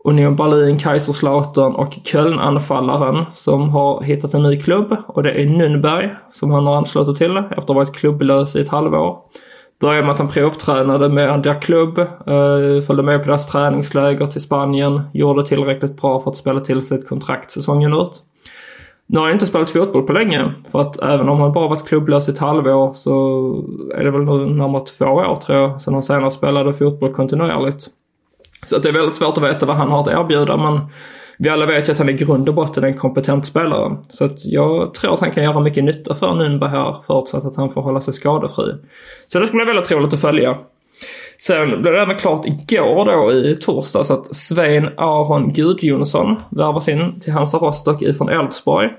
Union 0.04 0.36
Berlin, 0.36 0.78
Kaiserslautern 0.78 1.74
och 1.74 1.98
Köln-anfallaren 2.04 3.24
som 3.32 3.68
har 3.68 4.02
hittat 4.02 4.34
en 4.34 4.42
ny 4.42 4.60
klubb 4.60 4.96
och 5.06 5.22
det 5.22 5.32
är 5.32 5.46
Nürnberg 5.46 6.10
som 6.28 6.50
han 6.50 6.66
har 6.66 6.76
anslutit 6.76 7.16
till 7.16 7.36
efter 7.36 7.58
att 7.58 7.68
ha 7.68 7.74
varit 7.74 7.96
klubblös 7.96 8.56
i 8.56 8.60
ett 8.60 8.68
halvår. 8.68 9.18
Började 9.80 10.02
med 10.02 10.12
att 10.12 10.18
han 10.18 10.28
provtränade 10.28 11.08
med 11.08 11.46
en 11.46 11.60
klubb, 11.60 11.98
eh, 11.98 12.80
följde 12.86 13.02
med 13.02 13.20
på 13.20 13.26
deras 13.26 13.46
träningsläger 13.46 14.26
till 14.26 14.40
Spanien, 14.40 15.00
gjorde 15.12 15.46
tillräckligt 15.46 16.00
bra 16.00 16.20
för 16.20 16.30
att 16.30 16.36
spela 16.36 16.60
till 16.60 16.82
sig 16.82 16.98
ett 16.98 17.08
kontrakt 17.08 17.50
säsongen 17.50 17.92
ut. 17.92 18.22
Nu 19.10 19.18
har 19.18 19.26
han 19.26 19.32
inte 19.32 19.46
spelat 19.46 19.70
fotboll 19.70 20.02
på 20.02 20.12
länge, 20.12 20.52
för 20.70 20.80
att 20.80 21.02
även 21.02 21.28
om 21.28 21.40
han 21.40 21.52
bara 21.52 21.68
varit 21.68 21.88
klubblös 21.88 22.28
i 22.28 22.32
ett 22.32 22.38
halvår 22.38 22.92
så 22.92 23.12
är 23.94 24.04
det 24.04 24.10
väl 24.10 24.24
nu 24.24 24.46
närmare 24.46 24.84
två 24.84 25.04
år 25.04 25.36
tror 25.36 25.58
jag, 25.58 25.80
sedan 25.80 25.94
han 25.94 26.02
senast 26.02 26.36
spelade 26.36 26.72
fotboll 26.72 27.14
kontinuerligt. 27.14 27.86
Så 28.66 28.76
att 28.76 28.82
det 28.82 28.88
är 28.88 28.92
väldigt 28.92 29.16
svårt 29.16 29.38
att 29.38 29.44
veta 29.44 29.66
vad 29.66 29.76
han 29.76 29.90
har 29.90 30.00
att 30.00 30.08
erbjuda 30.08 30.56
men 30.56 30.80
vi 31.38 31.48
alla 31.48 31.66
vet 31.66 31.88
ju 31.88 31.92
att 31.92 31.98
han 31.98 32.08
i 32.08 32.12
grund 32.12 32.48
och 32.48 32.54
botten 32.54 32.84
är 32.84 32.88
en 32.88 32.96
kompetent 32.96 33.46
spelare. 33.46 33.96
Så 34.10 34.24
att 34.24 34.44
jag 34.44 34.94
tror 34.94 35.14
att 35.14 35.20
han 35.20 35.30
kan 35.30 35.44
göra 35.44 35.60
mycket 35.60 35.84
nytta 35.84 36.14
för 36.14 36.26
Nürnberg 36.26 36.68
här 36.68 36.96
förutsatt 37.06 37.44
att 37.44 37.56
han 37.56 37.70
får 37.70 37.82
hålla 37.82 38.00
sig 38.00 38.14
skadefri. 38.14 38.74
Så 39.28 39.38
det 39.38 39.46
ska 39.46 39.56
bli 39.56 39.64
väldigt 39.64 39.92
roligt 39.92 40.12
att 40.12 40.20
följa. 40.20 40.58
Sen 41.40 41.82
blev 41.82 41.94
det 41.94 42.02
även 42.02 42.18
klart 42.18 42.46
igår 42.46 43.04
då 43.04 43.32
i 43.32 43.56
torsdags 43.56 44.10
att 44.10 44.36
Svein 44.36 44.88
Aron 44.96 45.52
Gudjonsson 45.52 46.36
värvas 46.50 46.88
in 46.88 47.20
till 47.20 47.32
Hansa 47.32 47.58
Rostock 47.58 48.02
ifrån 48.02 48.28
Elfsborg. 48.28 48.90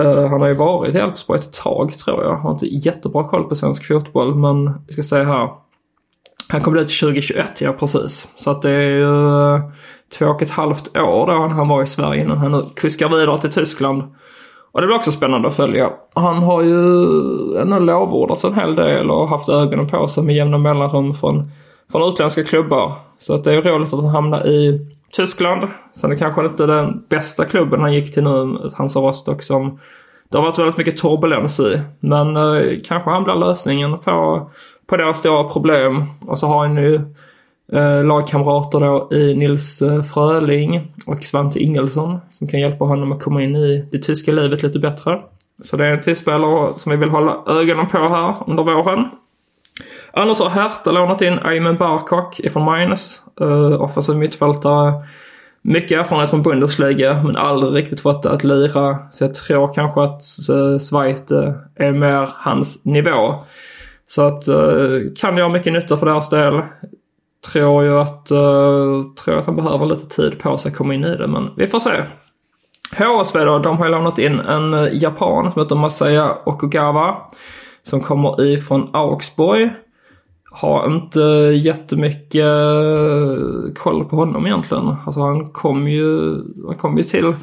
Uh, 0.00 0.26
han 0.26 0.40
har 0.40 0.48
ju 0.48 0.54
varit 0.54 0.94
i 0.94 0.98
Elfsborg 0.98 1.38
ett 1.38 1.52
tag 1.52 1.98
tror 1.98 2.24
jag. 2.24 2.36
Har 2.36 2.50
inte 2.50 2.66
jättebra 2.66 3.28
koll 3.28 3.48
på 3.48 3.56
svensk 3.56 3.86
fotboll 3.86 4.34
men 4.34 4.84
vi 4.86 4.92
ska 4.92 5.02
säga 5.02 5.24
här. 5.24 5.48
Han 6.48 6.60
kom 6.60 6.74
dit 6.74 7.00
2021, 7.00 7.60
ja 7.60 7.72
precis. 7.72 8.28
Så 8.36 8.50
att 8.50 8.62
det 8.62 8.70
är 8.70 8.90
ju 8.90 9.04
uh, 9.04 9.60
två 10.18 10.26
och 10.26 10.42
ett 10.42 10.50
halvt 10.50 10.96
år 10.96 11.26
då 11.26 11.32
han 11.32 11.68
var 11.68 11.82
i 11.82 11.86
Sverige 11.86 12.22
innan 12.22 12.38
han 12.38 12.52
nu 12.52 12.62
kuskar 12.76 13.08
vidare 13.08 13.40
till 13.40 13.52
Tyskland. 13.52 14.02
Och 14.72 14.80
det 14.80 14.86
blir 14.86 14.96
också 14.96 15.12
spännande 15.12 15.48
att 15.48 15.56
följa. 15.56 15.90
Han 16.14 16.42
har 16.42 16.62
ju 16.62 16.76
ändå 17.60 17.78
lovordats 17.78 18.44
en 18.44 18.54
hel 18.54 18.74
del 18.74 19.10
och 19.10 19.28
haft 19.28 19.48
ögonen 19.48 19.88
på 19.88 20.08
sig 20.08 20.24
med 20.24 20.36
jämna 20.36 20.58
mellanrum 20.58 21.14
från, 21.14 21.50
från 21.92 22.08
utländska 22.08 22.44
klubbar. 22.44 22.92
Så 23.18 23.34
att 23.34 23.44
det 23.44 23.54
är 23.54 23.62
roligt 23.62 23.92
att 23.92 24.02
han 24.02 24.10
hamnar 24.10 24.46
i 24.46 24.86
Tyskland. 25.12 25.68
Sen 25.92 26.10
är 26.10 26.14
det 26.14 26.20
kanske 26.20 26.46
inte 26.46 26.66
den 26.66 27.04
bästa 27.08 27.44
klubben 27.44 27.80
han 27.80 27.94
gick 27.94 28.14
till 28.14 28.24
nu, 28.24 28.70
Hansa 28.74 29.00
Rostock 29.00 29.42
som 29.42 29.78
det 30.30 30.38
har 30.38 30.44
varit 30.44 30.58
väldigt 30.58 30.76
mycket 30.76 30.96
turbulens 30.96 31.60
i. 31.60 31.80
Men 32.00 32.36
eh, 32.36 32.78
kanske 32.84 33.10
han 33.10 33.24
blir 33.24 33.34
lösningen 33.34 33.98
på, 33.98 34.50
på 34.86 34.96
deras 34.96 35.18
stora 35.18 35.44
problem. 35.44 36.04
Och 36.26 36.38
så 36.38 36.46
har 36.46 36.66
han 36.66 36.76
ju 36.76 37.00
eh, 37.72 38.04
lagkamrater 38.04 38.80
då 38.80 39.08
i 39.12 39.34
Nils 39.34 39.82
eh, 39.82 40.02
Fröling 40.02 40.92
och 41.06 41.22
Svante 41.22 41.58
Ingelsson 41.58 42.18
som 42.28 42.48
kan 42.48 42.60
hjälpa 42.60 42.84
honom 42.84 43.12
att 43.12 43.22
komma 43.22 43.42
in 43.42 43.56
i 43.56 43.88
det 43.92 43.98
tyska 43.98 44.32
livet 44.32 44.62
lite 44.62 44.78
bättre. 44.78 45.20
Så 45.62 45.76
det 45.76 45.86
är 45.86 45.92
en 45.92 46.00
till 46.00 46.16
spelare 46.16 46.72
som 46.76 46.90
vi 46.90 46.96
vill 46.96 47.08
hålla 47.08 47.42
ögonen 47.46 47.86
på 47.86 47.98
här 47.98 48.34
under 48.46 48.62
våren. 48.62 49.04
Annars 50.12 50.38
har 50.40 50.48
Hertha 50.48 50.90
lånat 50.90 51.22
in 51.22 51.38
Aymen 51.42 51.76
Barkok 51.76 52.40
ifrån 52.40 52.64
Mainz. 52.64 53.22
Eh, 53.40 53.46
uh, 53.46 53.82
offensiv 53.82 54.16
mittfältare. 54.16 54.92
Mycket 55.62 55.98
erfarenhet 55.98 56.30
från 56.30 56.42
Bundesliga 56.42 57.22
men 57.22 57.36
aldrig 57.36 57.74
riktigt 57.74 58.00
fått 58.00 58.22
det 58.22 58.30
att 58.30 58.44
lira. 58.44 58.98
Så 59.10 59.24
jag 59.24 59.34
tror 59.34 59.74
kanske 59.74 60.02
att 60.02 60.22
eh, 60.50 60.56
uh, 60.56 60.78
Zweite 60.78 61.54
är 61.76 61.92
mer 61.92 62.28
hans 62.32 62.84
nivå. 62.84 63.34
Så 64.06 64.26
att 64.26 64.48
uh, 64.48 65.00
kan 65.20 65.36
göra 65.36 65.48
mycket 65.48 65.72
nytta 65.72 65.96
för 65.96 66.06
deras 66.06 66.30
del 66.30 66.62
tror 67.52 67.84
ju 67.84 67.98
att, 67.98 68.32
uh, 68.32 69.14
tror 69.14 69.38
att 69.38 69.46
han 69.46 69.56
behöver 69.56 69.86
lite 69.86 70.16
tid 70.16 70.38
på 70.38 70.58
sig 70.58 70.70
att 70.70 70.78
komma 70.78 70.94
in 70.94 71.04
i 71.04 71.16
det, 71.16 71.26
men 71.26 71.50
vi 71.56 71.66
får 71.66 71.80
se. 71.80 72.04
HSV 72.96 73.44
då, 73.44 73.58
de 73.58 73.78
har 73.78 73.84
ju 73.84 73.90
lånat 73.90 74.18
in 74.18 74.40
en 74.40 74.74
eh, 74.74 74.88
japan 74.92 75.52
som 75.52 75.62
heter 75.62 75.76
Masaya 75.76 76.36
Okugawa. 76.44 77.16
Som 77.84 78.00
kommer 78.00 78.44
ifrån 78.44 78.90
Augsburg. 78.92 79.70
Har 80.52 80.86
inte 80.86 81.20
jättemycket 81.54 82.46
eh, 82.46 83.74
koll 83.74 84.04
på 84.04 84.16
honom 84.16 84.46
egentligen. 84.46 84.94
Alltså 85.06 85.20
han 85.20 85.50
kom 85.50 85.88
ju, 85.88 86.34
han 86.66 86.76
kom 86.76 86.98
ju 86.98 87.04
till 87.04 87.34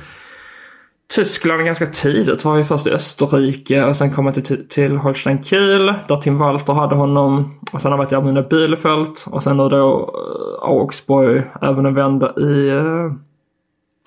Tyskland 1.09 1.65
ganska 1.65 1.85
tidigt. 1.85 2.45
Var 2.45 2.57
ju 2.57 2.63
först 2.63 2.87
i 2.87 2.91
Österrike 2.91 3.85
och 3.85 3.95
sen 3.95 4.13
kom 4.13 4.25
han 4.25 4.33
till, 4.33 4.69
till 4.69 4.97
Holstein 4.97 5.43
Kiel 5.43 5.85
där 5.85 6.21
Tim 6.21 6.37
Walter 6.37 6.73
hade 6.73 6.95
honom. 6.95 7.59
Och 7.71 7.81
sen 7.81 7.91
har 7.91 7.97
han 7.97 8.05
varit 8.05 8.11
i 8.11 8.15
Armina 8.15 8.41
Bielefeld 8.41 9.11
och 9.25 9.43
sen 9.43 9.57
nu 9.57 9.69
då 9.69 10.13
eh, 10.15 10.69
Augsburg 10.69 11.43
även 11.61 11.85
en 11.85 11.93
vända 11.93 12.33
i 12.37 12.69
eh, 12.69 13.11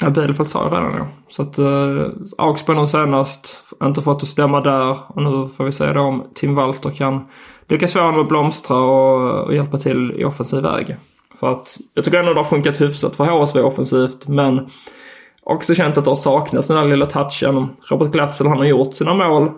Ja, 0.03 0.11
Bielefeld 0.11 0.51
sa 0.51 0.63
jag 0.63 0.73
redan 0.73 0.97
ja. 0.97 1.07
Så 1.29 1.43
att 1.43 1.59
uh, 1.59 2.07
Augsburg 2.39 2.79
nu 2.79 2.87
senast 2.87 3.65
inte 3.83 4.03
fått 4.03 4.23
att 4.23 4.29
stämma 4.29 4.61
där 4.61 4.97
och 5.09 5.23
nu 5.23 5.49
får 5.49 5.65
vi 5.65 5.73
se 5.73 5.93
då 5.93 6.01
om 6.01 6.25
Tim 6.35 6.55
Walter 6.55 6.91
kan 6.91 7.27
lyckas 7.69 7.93
få 7.93 8.01
honom 8.01 8.21
att 8.21 8.29
blomstra 8.29 8.77
och, 8.77 9.45
och 9.47 9.55
hjälpa 9.55 9.79
till 9.79 10.13
i 10.17 10.25
offensiv 10.25 10.63
väg. 10.63 10.97
För 11.41 11.53
att 11.53 11.79
jag 11.95 12.05
tycker 12.05 12.19
ändå 12.19 12.33
det 12.33 12.41
har 12.41 12.45
funkat 12.45 12.81
hyfsat 12.81 13.17
för 13.17 13.25
HSV 13.25 13.61
offensivt 13.61 14.29
men 14.29 14.69
också 15.51 15.75
känt 15.75 15.99
att 15.99 16.05
det 16.05 16.11
har 16.11 16.17
saknats 16.17 16.69
den 16.69 16.77
där 16.77 16.85
lilla 16.85 17.07
touchen. 17.07 17.69
Robert 17.91 18.13
Glatzel 18.13 18.47
han 18.47 18.59
har 18.59 18.65
gjort 18.65 18.95
sina 18.95 19.15
mål. 19.15 19.51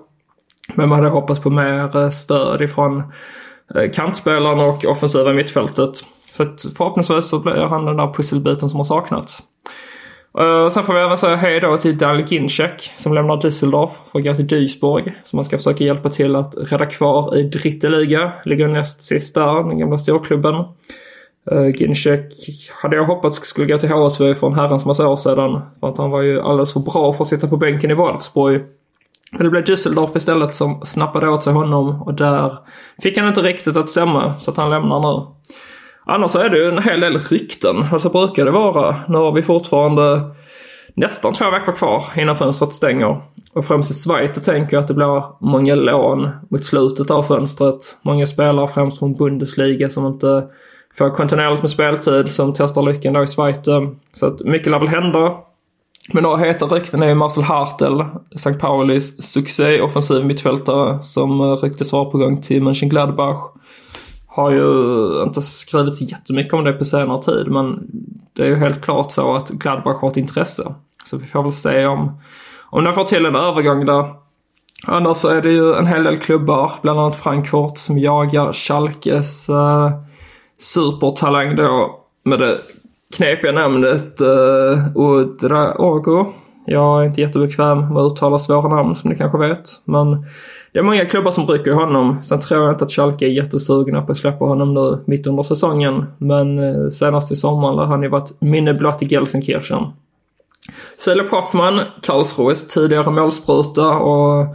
Men 0.74 0.88
man 0.88 0.98
hade 0.98 1.11
hoppats 1.11 1.40
på 1.40 1.50
mer 1.50 1.96
eh, 1.96 2.09
stöd 2.09 2.62
ifrån 2.62 3.02
eh, 3.74 3.90
kantspelarna 3.90 4.64
och 4.64 4.85
offensiva 4.85 5.33
mittfältet. 5.33 6.05
Så 6.37 6.42
att 6.42 6.62
förhoppningsvis 6.76 7.28
så 7.28 7.38
blir 7.38 7.52
han 7.52 7.85
den 7.85 7.96
där 7.96 8.12
pusselbiten 8.12 8.68
som 8.68 8.78
har 8.81 8.85
saknats. 8.85 9.42
Uh, 10.40 10.68
sen 10.68 10.85
får 10.85 10.94
vi 10.94 11.00
även 11.00 11.18
säga 11.18 11.37
hej 11.37 11.61
då 11.61 11.76
till 11.76 11.98
Daniel 11.98 12.26
Ginczek 12.28 12.92
som 12.96 13.14
lämnar 13.14 13.37
Düsseldorf 13.37 13.90
för 14.12 14.18
att 14.18 14.24
gå 14.24 14.35
till 14.35 14.46
Duisburg. 14.46 15.14
Som 15.24 15.37
man 15.37 15.44
ska 15.44 15.57
försöka 15.57 15.85
hjälpa 15.85 16.11
till 16.11 16.37
att 16.37 16.55
rädda 16.72 16.87
kvar 16.87 17.37
i 17.37 17.42
Dritteliga. 17.42 18.33
Ligger 18.44 18.68
näst 18.68 19.02
sist 19.02 19.35
där, 19.35 19.68
den 19.68 19.78
gamla 19.78 19.98
storklubben. 19.98 20.55
Uh, 21.52 22.18
hade 22.83 22.96
jag 22.96 23.05
hoppats 23.05 23.37
skulle 23.37 23.66
gå 23.66 23.78
till 23.78 23.88
HSV 23.88 24.35
för 24.35 24.46
en 24.46 24.55
herrans 24.55 24.85
massa 24.85 25.09
år 25.09 25.16
sedan. 25.16 25.61
För 25.81 25.88
att 25.88 25.98
han 25.98 26.11
var 26.11 26.22
ju 26.22 26.40
alldeles 26.40 26.72
för 26.72 26.81
bra 26.81 27.12
för 27.12 27.24
att 27.24 27.28
sitta 27.28 27.48
på 27.48 27.57
bänken 27.57 27.90
i 27.90 27.94
Wolfsburg. 27.94 28.62
Men 29.33 29.44
det 29.44 29.50
blev 29.50 29.64
Düsseldorf 29.64 30.16
istället 30.16 30.55
som 30.55 30.81
snappade 30.85 31.28
åt 31.28 31.42
sig 31.42 31.52
honom 31.52 32.02
och 32.02 32.14
där 32.14 32.59
fick 33.02 33.18
han 33.18 33.28
inte 33.28 33.40
riktigt 33.40 33.76
att 33.76 33.90
stämma 33.90 34.35
så 34.40 34.50
att 34.50 34.57
han 34.57 34.70
lämnar 34.70 35.00
nu. 35.00 35.26
Annars 36.05 36.37
är 36.37 36.50
det 36.50 36.59
ju 36.59 36.68
en 36.68 36.83
hel 36.83 37.00
del 37.00 37.18
rykten. 37.18 37.85
Alltså 37.92 38.09
brukar 38.09 38.44
det 38.44 38.50
vara. 38.50 38.96
Nu 39.09 39.18
har 39.18 39.33
vi 39.33 39.42
fortfarande 39.42 40.20
nästan 40.94 41.33
två 41.33 41.50
veckor 41.50 41.72
kvar 41.72 42.05
innan 42.16 42.37
fönstret 42.37 42.72
stänger. 42.72 43.22
Och 43.52 43.64
främst 43.64 43.90
i 43.90 43.94
Schweiz 43.94 44.44
tänker 44.44 44.76
jag 44.76 44.83
att 44.83 44.88
det 44.88 44.94
blir 44.94 45.22
många 45.40 45.74
lån 45.74 46.28
mot 46.50 46.64
slutet 46.64 47.11
av 47.11 47.22
fönstret. 47.22 47.98
Många 48.02 48.26
spelare 48.26 48.68
främst 48.68 48.98
från 48.98 49.14
Bundesliga 49.14 49.88
som 49.88 50.07
inte 50.07 50.44
får 50.98 51.11
kontinuerligt 51.11 51.62
med 51.62 51.70
speltid 51.70 52.28
som 52.28 52.55
testar 52.57 52.83
lyckan 52.83 53.12
då 53.12 53.22
i 53.22 53.26
Schweiz. 53.26 53.59
Så 54.12 54.26
att 54.26 54.40
mycket 54.40 54.70
lär 54.70 54.78
väl 54.78 54.88
hända. 54.88 55.37
Men 56.12 56.22
några 56.22 56.37
heta 56.37 56.66
rykten 56.66 57.02
är 57.02 57.07
ju 57.07 57.14
Marcel 57.14 57.44
Hartel, 57.44 58.05
St. 58.35 58.55
Paulis 58.55 59.22
succéoffensiv 59.22 60.24
mittfältare 60.24 61.02
som 61.02 61.40
eh, 61.40 61.57
ryktes 61.57 61.92
vara 61.92 62.05
på 62.05 62.18
gång 62.18 62.42
till 62.42 62.62
Mönchengladbach. 62.62 63.38
Har 64.26 64.50
ju 64.50 65.22
inte 65.22 65.42
skrivits 65.42 66.00
jättemycket 66.00 66.52
om 66.52 66.64
det 66.64 66.72
på 66.72 66.85
senare 66.85 67.22
tid 67.22 67.48
men 67.48 67.87
det 68.33 68.42
är 68.42 68.46
ju 68.46 68.57
helt 68.57 68.85
klart 68.85 69.12
så 69.12 69.35
att 69.35 69.50
Gladbach 69.50 70.00
har 70.00 70.11
ett 70.11 70.16
intresse. 70.16 70.74
Så 71.05 71.16
vi 71.16 71.26
får 71.26 71.42
väl 71.42 71.52
se 71.52 71.87
om, 71.87 72.20
om 72.70 72.85
de 72.85 72.92
får 72.92 73.05
till 73.05 73.26
en 73.26 73.37
övergång 73.37 73.87
där. 73.87 74.14
Annars 74.87 75.16
så 75.16 75.28
är 75.28 75.42
det 75.42 75.50
ju 75.50 75.74
en 75.74 75.87
hel 75.87 76.05
del 76.05 76.18
klubbar, 76.18 76.72
bland 76.83 77.00
annat 77.00 77.16
Frankfurt, 77.16 77.78
som 77.78 77.98
jagar 77.98 78.52
Schalkes 78.52 79.50
uh, 79.50 79.57
eh, 79.57 79.92
supertalang 80.62 81.57
då 81.57 82.01
med 82.25 82.38
det 82.38 82.59
knepiga 83.16 83.53
namnet 83.53 84.20
eh, 84.20 84.27
uh, 84.27 84.96
Udra 84.96 85.75
Jag 86.66 87.03
är 87.03 87.07
inte 87.07 87.20
jättebekväm 87.20 87.79
med 87.79 88.03
att 88.03 88.12
uttala 88.12 88.38
svåra 88.38 88.68
namn 88.68 88.96
som 88.96 89.11
ni 89.11 89.16
kanske 89.16 89.38
vet. 89.38 89.70
Men 89.85 90.27
det 90.72 90.79
är 90.79 90.83
många 90.83 91.05
klubbar 91.05 91.31
som 91.31 91.46
rycker 91.46 91.72
honom. 91.72 92.22
Sen 92.22 92.40
tror 92.40 92.62
jag 92.62 92.72
inte 92.72 92.85
att 92.85 92.92
Schalke 92.92 93.25
är 93.25 93.29
jättesugna 93.29 94.03
på 94.03 94.12
att 94.12 94.18
släppa 94.18 94.44
honom 94.44 94.75
nu 94.75 94.98
mitt 95.05 95.27
under 95.27 95.42
säsongen. 95.42 96.05
Men 96.18 96.59
eh, 96.59 96.90
senast 96.90 97.33
i 97.33 97.37
sommar 97.37 97.72
har 97.72 97.87
han 97.87 98.03
ju 98.03 98.09
varit 98.09 98.40
minne 98.40 98.75
blott 98.75 99.03
i 99.03 99.07
Gelsenkirchen. 99.07 99.87
Filip 101.05 101.31
Hoffman, 101.31 101.81
Karlsruhes 102.03 102.68
tidigare 102.68 103.11
målspruta 103.11 103.88
och 103.88 104.46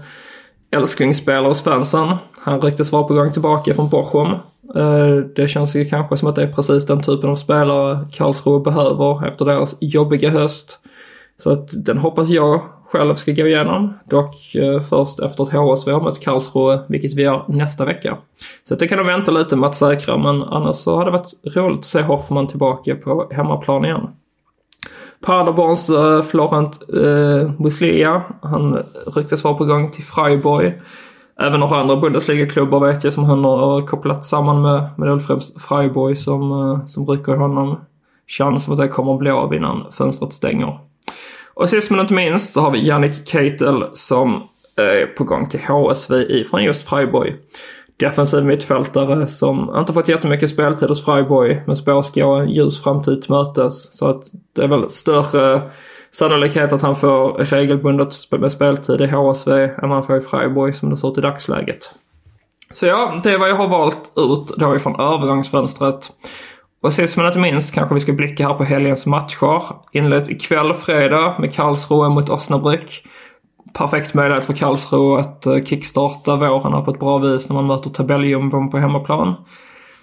älsklingsspelare 0.71 1.47
hos 1.47 1.63
fansen. 1.63 2.15
Han 2.39 2.61
ryktes 2.61 2.91
vara 2.91 3.03
på 3.03 3.13
gång 3.13 3.31
tillbaka 3.31 3.73
från 3.73 3.89
Bochum. 3.89 4.27
Eh, 4.75 5.15
det 5.35 5.47
känns 5.47 5.75
ju 5.75 5.85
kanske 5.85 6.17
som 6.17 6.29
att 6.29 6.35
det 6.35 6.43
är 6.43 6.53
precis 6.53 6.85
den 6.85 7.03
typen 7.03 7.29
av 7.29 7.35
spelare 7.35 7.99
Karlsruhe 8.11 8.59
behöver 8.59 9.27
efter 9.27 9.45
deras 9.45 9.75
jobbiga 9.79 10.29
höst. 10.29 10.79
Så 11.37 11.51
att 11.51 11.85
den 11.85 11.97
hoppas 11.97 12.29
jag 12.29 12.61
själv 12.91 13.15
ska 13.15 13.31
gå 13.31 13.47
igenom. 13.47 13.93
Dock 14.05 14.55
eh, 14.55 14.81
först 14.81 15.19
efter 15.19 15.43
att 15.43 15.49
HSV 15.49 15.91
har 15.91 16.01
mött 16.01 16.19
Karlsruhe, 16.19 16.79
vilket 16.87 17.13
vi 17.13 17.23
gör 17.23 17.43
nästa 17.47 17.85
vecka. 17.85 18.17
Så 18.67 18.73
att 18.73 18.79
det 18.79 18.87
kan 18.87 18.97
de 18.97 19.07
vänta 19.07 19.31
lite 19.31 19.55
med 19.55 19.69
att 19.69 19.75
säkra, 19.75 20.17
men 20.17 20.43
annars 20.43 20.75
så 20.75 20.95
har 20.95 21.05
det 21.05 21.11
varit 21.11 21.55
roligt 21.55 21.79
att 21.79 21.85
se 21.85 22.01
Hoffman 22.01 22.47
tillbaka 22.47 22.95
på 22.95 23.27
hemmaplan 23.31 23.85
igen. 23.85 24.07
Paderborns 25.25 25.89
eh, 25.89 26.21
Florent 26.21 26.83
uh, 26.93 27.51
Muslia, 27.59 28.21
han 28.41 28.83
ryktes 29.15 29.43
vara 29.43 29.53
på 29.53 29.65
gång 29.65 29.91
till 29.91 30.03
Freiburg. 30.03 30.73
Även 31.39 31.59
några 31.59 31.77
andra 31.77 31.95
Bundesliga-klubbar 31.95 32.79
vet 32.87 33.03
jag 33.03 33.13
som 33.13 33.23
han 33.23 33.43
har 33.43 33.87
kopplat 33.87 34.25
samman 34.25 34.61
med, 34.61 34.89
men 34.97 35.05
det 35.05 35.11
är 35.11 35.15
väl 35.15 35.19
främst 35.19 35.61
Freiburg 35.61 36.17
som, 36.17 36.51
eh, 36.51 36.85
som 36.85 37.07
rycker 37.07 37.35
honom. 37.35 37.79
Känns 38.27 38.65
som 38.65 38.73
att 38.73 38.79
det 38.79 38.87
kommer 38.87 39.13
att 39.13 39.19
bli 39.19 39.29
av 39.29 39.53
innan 39.53 39.91
fönstret 39.91 40.33
stänger. 40.33 40.79
Och 41.53 41.69
sist 41.69 41.91
men 41.91 41.99
inte 41.99 42.13
minst 42.13 42.53
så 42.53 42.61
har 42.61 42.71
vi 42.71 42.87
Jannik 42.87 43.27
Keitel 43.27 43.83
som 43.93 44.35
eh, 44.77 44.83
är 44.85 45.05
på 45.05 45.23
gång 45.23 45.49
till 45.49 45.59
HSV 45.59 46.43
från 46.49 46.63
just 46.63 46.89
Freiburg. 46.89 47.35
Defensiv 47.99 48.45
mittfältare 48.45 49.27
som 49.27 49.75
inte 49.77 49.93
fått 49.93 50.07
jättemycket 50.07 50.49
speltid 50.49 50.89
hos 50.89 51.05
Freiburg 51.05 51.61
men 51.67 51.77
spås 51.77 52.13
gå 52.13 52.35
en 52.35 52.49
ljus 52.49 52.83
framtid 52.83 53.21
till 53.21 53.31
mötes. 53.31 53.97
Så 53.97 54.07
att 54.07 54.23
det 54.55 54.63
är 54.63 54.67
väl 54.67 54.89
större 54.89 55.61
sannolikhet 56.19 56.73
att 56.73 56.81
han 56.81 56.95
får 56.95 57.33
regelbundet 57.33 58.13
med 58.31 58.51
speltid 58.51 59.01
i 59.01 59.07
HSV 59.07 59.51
än 59.83 59.89
man 59.89 60.03
får 60.03 60.17
i 60.17 60.21
Freiburg 60.21 60.75
som 60.75 60.89
det 60.89 60.97
ser 60.97 61.11
ut 61.11 61.17
i 61.17 61.21
dagsläget. 61.21 61.91
Så 62.73 62.85
ja, 62.85 63.17
det 63.23 63.31
är 63.31 63.37
vad 63.37 63.49
jag 63.49 63.55
har 63.55 63.67
valt 63.67 64.11
ut 64.15 64.57
då 64.57 64.75
ifrån 64.75 64.99
övergångsfönstret. 64.99 66.11
Och 66.81 66.93
sist 66.93 67.17
men 67.17 67.25
inte 67.25 67.39
minst 67.39 67.73
kanske 67.73 67.93
vi 67.93 67.99
ska 67.99 68.13
blicka 68.13 68.47
här 68.47 68.53
på 68.53 68.63
helgens 68.63 69.05
matcher. 69.05 69.63
Inleds 69.91 70.29
ikväll 70.29 70.73
fredag 70.73 71.35
med 71.39 71.53
Karlsruhe 71.53 72.09
mot 72.09 72.29
Osnabrück. 72.29 73.05
Perfekt 73.73 74.13
möjlighet 74.13 74.45
för 74.45 74.53
Karlsruhe 74.53 75.19
att 75.19 75.45
eh, 75.45 75.63
kickstarta 75.63 76.35
våren 76.35 76.73
här 76.73 76.81
på 76.81 76.91
ett 76.91 76.99
bra 76.99 77.17
vis 77.17 77.49
när 77.49 77.53
man 77.53 77.67
möter 77.67 77.89
tabelljumbon 77.89 78.69
på 78.69 78.77
hemmaplan. 78.77 79.35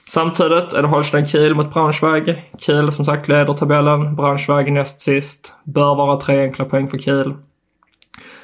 Samtidigt 0.06 0.72
är 0.72 0.82
det 0.82 0.88
Holstein 0.88 1.26
Kiel 1.26 1.54
mot 1.54 1.74
Braunschweig. 1.74 2.50
Kiel 2.58 2.92
som 2.92 3.04
sagt 3.04 3.28
leder 3.28 3.54
tabellen, 3.54 4.16
Braunschweig 4.16 4.72
näst 4.72 5.00
sist. 5.00 5.54
Bör 5.64 5.94
vara 5.94 6.20
tre 6.20 6.42
enkla 6.42 6.64
poäng 6.64 6.88
för 6.88 6.98
Kiel. 6.98 7.34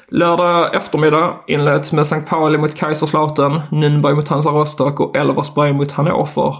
Lördag 0.08 0.74
eftermiddag 0.74 1.34
inleds 1.46 1.92
med 1.92 2.02
St. 2.02 2.20
Pauli 2.20 2.58
mot 2.58 2.74
Kaiserslautern, 2.74 3.60
Nürnberg 3.70 4.14
mot 4.14 4.28
Hansa 4.28 4.50
Rostock 4.50 5.00
och 5.00 5.16
Elversberg 5.16 5.72
mot 5.72 5.92
Hannover. 5.92 6.56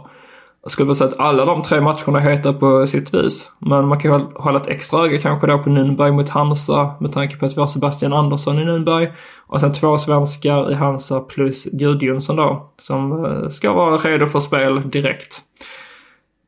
Jag 0.62 0.72
skulle 0.72 0.86
väl 0.86 0.96
säga 0.96 1.08
att 1.08 1.20
alla 1.20 1.44
de 1.44 1.62
tre 1.62 1.80
matcherna 1.80 2.20
är 2.20 2.30
heta 2.30 2.52
på 2.52 2.86
sitt 2.86 3.14
vis. 3.14 3.50
Men 3.58 3.88
man 3.88 4.00
kan 4.00 4.12
ju 4.12 4.26
hålla 4.34 4.60
ett 4.60 4.66
extra 4.66 5.04
öga 5.04 5.20
kanske 5.20 5.46
då 5.46 5.58
på 5.58 5.70
Nürnberg 5.70 6.12
mot 6.12 6.28
Hansa 6.28 6.94
med 7.00 7.12
tanke 7.12 7.36
på 7.36 7.46
att 7.46 7.56
vi 7.56 7.60
har 7.60 7.68
Sebastian 7.68 8.12
Andersson 8.12 8.58
i 8.58 8.64
Nürnberg. 8.64 9.12
Och 9.46 9.60
sen 9.60 9.72
två 9.72 9.98
svenskar 9.98 10.70
i 10.70 10.74
Hansa 10.74 11.20
plus 11.20 11.64
Gudjonsson 11.64 12.36
då. 12.36 12.72
Som 12.78 13.24
eh, 13.24 13.48
ska 13.48 13.72
vara 13.72 13.96
redo 13.96 14.26
för 14.26 14.40
spel 14.40 14.90
direkt. 14.90 15.40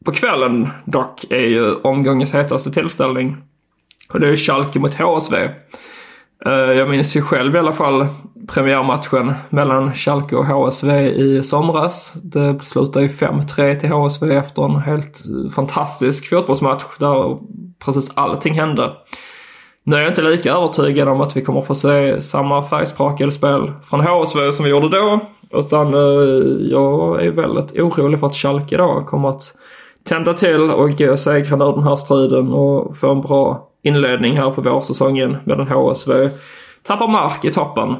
På 0.04 0.12
kvällen 0.12 0.68
dock 0.84 1.24
är 1.30 1.46
ju 1.46 1.74
omgångens 1.74 2.34
hetaste 2.34 2.70
tillställning. 2.70 3.36
Och 4.12 4.20
det 4.20 4.28
är 4.28 4.36
Schalke 4.36 4.78
mot 4.78 4.94
HSV. 4.94 5.50
Eh, 6.46 6.52
jag 6.52 6.90
minns 6.90 7.16
ju 7.16 7.22
själv 7.22 7.56
i 7.56 7.58
alla 7.58 7.72
fall 7.72 8.06
premiärmatchen 8.54 9.34
mellan 9.50 9.94
Schalke 9.94 10.36
och 10.36 10.46
HSV 10.46 11.10
i 11.10 11.42
somras. 11.42 12.12
Det 12.12 12.58
slutade 12.62 13.04
ju 13.04 13.10
5-3 13.10 13.80
till 13.80 13.88
HSV 13.88 14.36
efter 14.36 14.64
en 14.64 14.76
helt 14.76 15.22
eh, 15.28 15.50
fantastisk 15.50 16.28
fotbollsmatch 16.28 16.84
där 16.98 17.38
precis 17.84 18.10
allting 18.14 18.54
hände. 18.54 18.90
Nu 19.84 19.96
är 19.96 20.00
jag 20.00 20.10
inte 20.10 20.22
lika 20.22 20.52
övertygad 20.52 21.08
om 21.08 21.20
att 21.20 21.36
vi 21.36 21.42
kommer 21.42 21.62
få 21.62 21.74
se 21.74 22.20
samma 22.20 22.64
färgsprakade 22.64 23.32
spel 23.32 23.72
från 23.84 24.00
HSV 24.00 24.52
som 24.52 24.64
vi 24.64 24.70
gjorde 24.70 24.88
då. 24.88 25.20
Utan 25.50 25.94
eh, 25.94 26.70
jag 26.70 27.24
är 27.24 27.30
väldigt 27.30 27.72
orolig 27.78 28.20
för 28.20 28.26
att 28.26 28.36
Schalke 28.36 28.76
då 28.76 29.04
kommer 29.06 29.28
att 29.28 29.42
tända 30.08 30.34
till 30.34 30.70
och 30.70 30.98
gå 30.98 31.16
segrande 31.16 31.64
ur 31.64 31.72
den 31.72 31.84
här 31.84 31.96
striden 31.96 32.52
och 32.52 32.96
få 32.96 33.10
en 33.10 33.20
bra 33.20 33.71
inledning 33.82 34.36
här 34.36 34.50
på 34.50 34.60
vårsäsongen 34.60 35.36
medan 35.44 35.68
HSV 35.68 36.30
tappar 36.82 37.08
mark 37.08 37.44
i 37.44 37.52
toppen. 37.52 37.96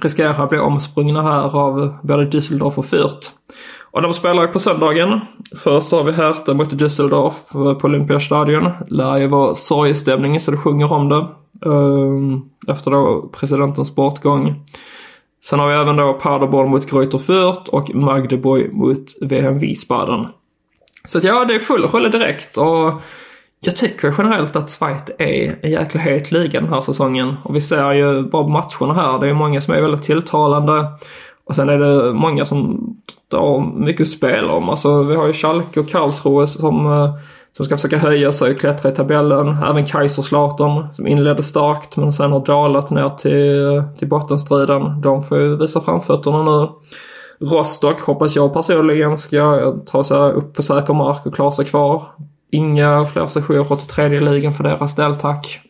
Riskerar 0.00 0.42
att 0.42 0.50
bli 0.50 0.58
omsprungna 0.58 1.22
här 1.22 1.56
av 1.56 1.96
både 2.02 2.24
Düsseldorf 2.24 2.78
och 2.78 2.84
Fürth. 2.84 3.30
Och 3.90 4.02
de 4.02 4.12
spelar 4.12 4.42
ju 4.42 4.48
på 4.48 4.58
söndagen. 4.58 5.20
Först 5.56 5.88
så 5.88 5.96
har 5.96 6.04
vi 6.04 6.12
Hertha 6.12 6.54
mot 6.54 6.72
Düsseldorf 6.72 7.52
på 7.80 7.86
Olympiastadion. 7.86 8.70
Lär 8.88 9.16
ju 9.16 9.26
vara 9.26 9.54
sorgstämning 9.54 10.40
så 10.40 10.50
det 10.50 10.56
sjunger 10.56 10.92
om 10.92 11.08
det. 11.08 11.26
Ehm, 11.66 12.42
efter 12.68 12.90
då 12.90 13.30
presidentens 13.40 13.94
bortgång. 13.94 14.54
Sen 15.44 15.58
har 15.58 15.68
vi 15.68 15.74
även 15.74 15.96
då 15.96 16.12
Paderborn 16.12 16.70
mot 16.70 16.90
Greuter 16.90 17.18
Fürth 17.18 17.68
och 17.68 17.94
Magdeburg 17.94 18.72
mot 18.72 19.04
VM 19.20 19.58
Wiesbaden. 19.58 20.26
Så 21.04 21.18
att 21.18 21.24
ja, 21.24 21.44
det 21.44 21.54
är 21.54 21.58
full 21.58 21.82
rulle 21.82 22.08
direkt 22.08 22.56
och 22.56 22.92
jag 23.64 23.76
tycker 23.76 24.14
generellt 24.18 24.56
att 24.56 24.70
Schweiz 24.70 25.10
är 25.18 25.58
en 25.62 25.70
jäkla 25.70 26.00
het 26.00 26.32
liga 26.32 26.60
den 26.60 26.72
här 26.72 26.80
säsongen. 26.80 27.36
Och 27.44 27.56
vi 27.56 27.60
ser 27.60 27.92
ju 27.92 28.22
bara 28.22 28.46
matcherna 28.46 28.94
här, 28.94 29.18
det 29.18 29.28
är 29.28 29.34
många 29.34 29.60
som 29.60 29.74
är 29.74 29.82
väldigt 29.82 30.02
tilltalande. 30.02 30.86
Och 31.44 31.54
sen 31.54 31.68
är 31.68 31.78
det 31.78 32.12
många 32.12 32.44
som 32.44 32.90
har 33.32 33.78
mycket 33.84 34.08
spel 34.08 34.44
om. 34.44 34.68
Alltså 34.68 35.02
vi 35.02 35.14
har 35.14 35.26
ju 35.26 35.32
Schalke 35.32 35.80
och 35.80 35.88
Karlsruhe 35.88 36.46
som, 36.46 36.86
eh, 36.86 37.14
som 37.56 37.64
ska 37.64 37.76
försöka 37.76 37.98
höja 37.98 38.32
sig 38.32 38.50
och 38.50 38.60
klättra 38.60 38.90
i 38.90 38.94
tabellen. 38.94 39.56
Även 39.70 39.86
Kaiserslautern 39.86 40.94
som 40.94 41.06
inledde 41.06 41.42
starkt 41.42 41.96
men 41.96 42.12
sen 42.12 42.32
har 42.32 42.46
dalat 42.46 42.90
ner 42.90 43.08
till, 43.08 43.82
till 43.98 44.08
bottenstriden. 44.08 45.00
De 45.00 45.22
får 45.22 45.38
ju 45.38 45.56
visa 45.56 45.80
framfötterna 45.80 46.42
nu. 46.42 46.68
Rostock 47.40 48.00
hoppas 48.00 48.36
jag 48.36 48.52
personligen 48.52 49.18
ska 49.18 49.74
ta 49.86 50.04
sig 50.04 50.32
upp 50.32 50.54
på 50.54 50.62
säker 50.62 50.94
mark 50.94 51.26
och 51.26 51.34
klara 51.34 51.52
sig 51.52 51.64
kvar. 51.64 52.02
Inga 52.54 53.04
fler 53.04 53.26
sessioner 53.26 53.76
till 53.76 53.88
tredje 53.88 54.20
ligan 54.20 54.52
för 54.52 54.64
deras 54.64 54.94
del 54.94 55.16
tack. 55.16 55.60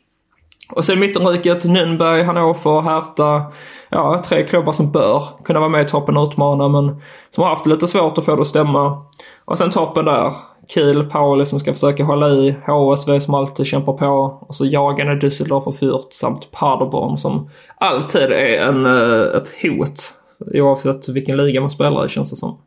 Och 0.70 0.84
sen 0.84 1.00
mittenriket, 1.00 1.64
Nürnberg, 1.64 2.24
Hannover, 2.24 2.80
Hertha. 2.80 3.52
Ja, 3.90 4.22
tre 4.24 4.46
klubbar 4.46 4.72
som 4.72 4.92
bör 4.92 5.24
kunna 5.44 5.60
vara 5.60 5.70
med 5.70 5.86
i 5.86 5.88
toppen 5.88 6.16
och 6.16 6.28
utmana 6.28 6.68
men 6.68 7.02
som 7.30 7.42
har 7.42 7.50
haft 7.50 7.66
lite 7.66 7.86
svårt 7.86 8.18
att 8.18 8.24
få 8.24 8.36
det 8.36 8.42
att 8.42 8.48
stämma. 8.48 9.04
Och 9.44 9.58
sen 9.58 9.70
toppen 9.70 10.04
där. 10.04 10.34
Kiel, 10.68 11.04
Pauli 11.10 11.46
som 11.46 11.60
ska 11.60 11.72
försöka 11.72 12.04
hålla 12.04 12.30
i, 12.30 12.54
HSV 12.66 13.20
som 13.20 13.34
alltid 13.34 13.66
kämpar 13.66 13.92
på 13.92 14.38
och 14.48 14.54
så 14.54 14.66
jagande 14.66 15.14
Düsseldorf 15.14 15.64
och 15.64 15.74
Fürth 15.74 16.10
samt 16.10 16.50
Paderborn 16.50 17.18
som 17.18 17.50
alltid 17.76 18.22
är 18.22 18.60
en, 18.60 18.86
eh, 18.86 19.36
ett 19.36 19.52
hot 19.62 20.14
oavsett 20.54 21.08
vilken 21.08 21.36
liga 21.36 21.60
man 21.60 21.70
spelar 21.70 22.06
i 22.06 22.08
känns 22.08 22.30
det 22.30 22.36
som. 22.36 22.58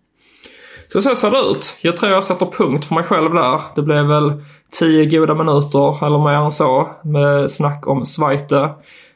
Så 0.88 1.02
så 1.02 1.16
ser 1.16 1.32
det 1.32 1.40
ut. 1.40 1.78
Jag 1.82 1.98
tror 1.98 2.12
jag 2.12 2.24
sätter 2.24 2.46
punkt 2.46 2.86
för 2.86 2.96
mig 2.96 3.04
själv 3.04 3.34
där. 3.34 3.62
Det 3.76 3.82
blev 3.82 4.06
väl 4.06 4.34
tio 4.72 5.06
goda 5.06 5.34
minuter 5.36 6.06
eller 6.06 6.20
mer 6.20 6.46
än 6.46 6.52
så 6.52 6.90
med 7.04 7.52
snack 7.52 7.88
om 7.88 8.06
Zweite. 8.06 8.70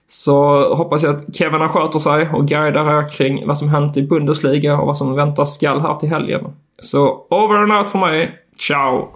Så 0.09 0.35
hoppas 0.75 1.03
jag 1.03 1.15
att 1.15 1.35
Kevin 1.35 1.69
sköter 1.69 1.99
sig 1.99 2.29
och 2.33 2.47
guidar 2.47 2.99
er 2.99 3.09
kring 3.09 3.47
vad 3.47 3.57
som 3.57 3.69
hänt 3.69 3.97
i 3.97 4.01
Bundesliga 4.01 4.77
och 4.79 4.87
vad 4.87 4.97
som 4.97 5.15
väntas 5.15 5.55
skall 5.55 5.81
här 5.81 5.95
till 5.95 6.09
helgen. 6.09 6.53
Så 6.81 7.25
over 7.29 7.55
and 7.55 7.71
out 7.71 7.89
för 7.89 7.99
mig. 7.99 8.35
Ciao! 8.59 9.09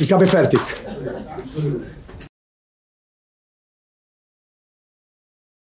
Ich 0.00 0.12
habe 0.12 0.26
fertig. 0.26 0.60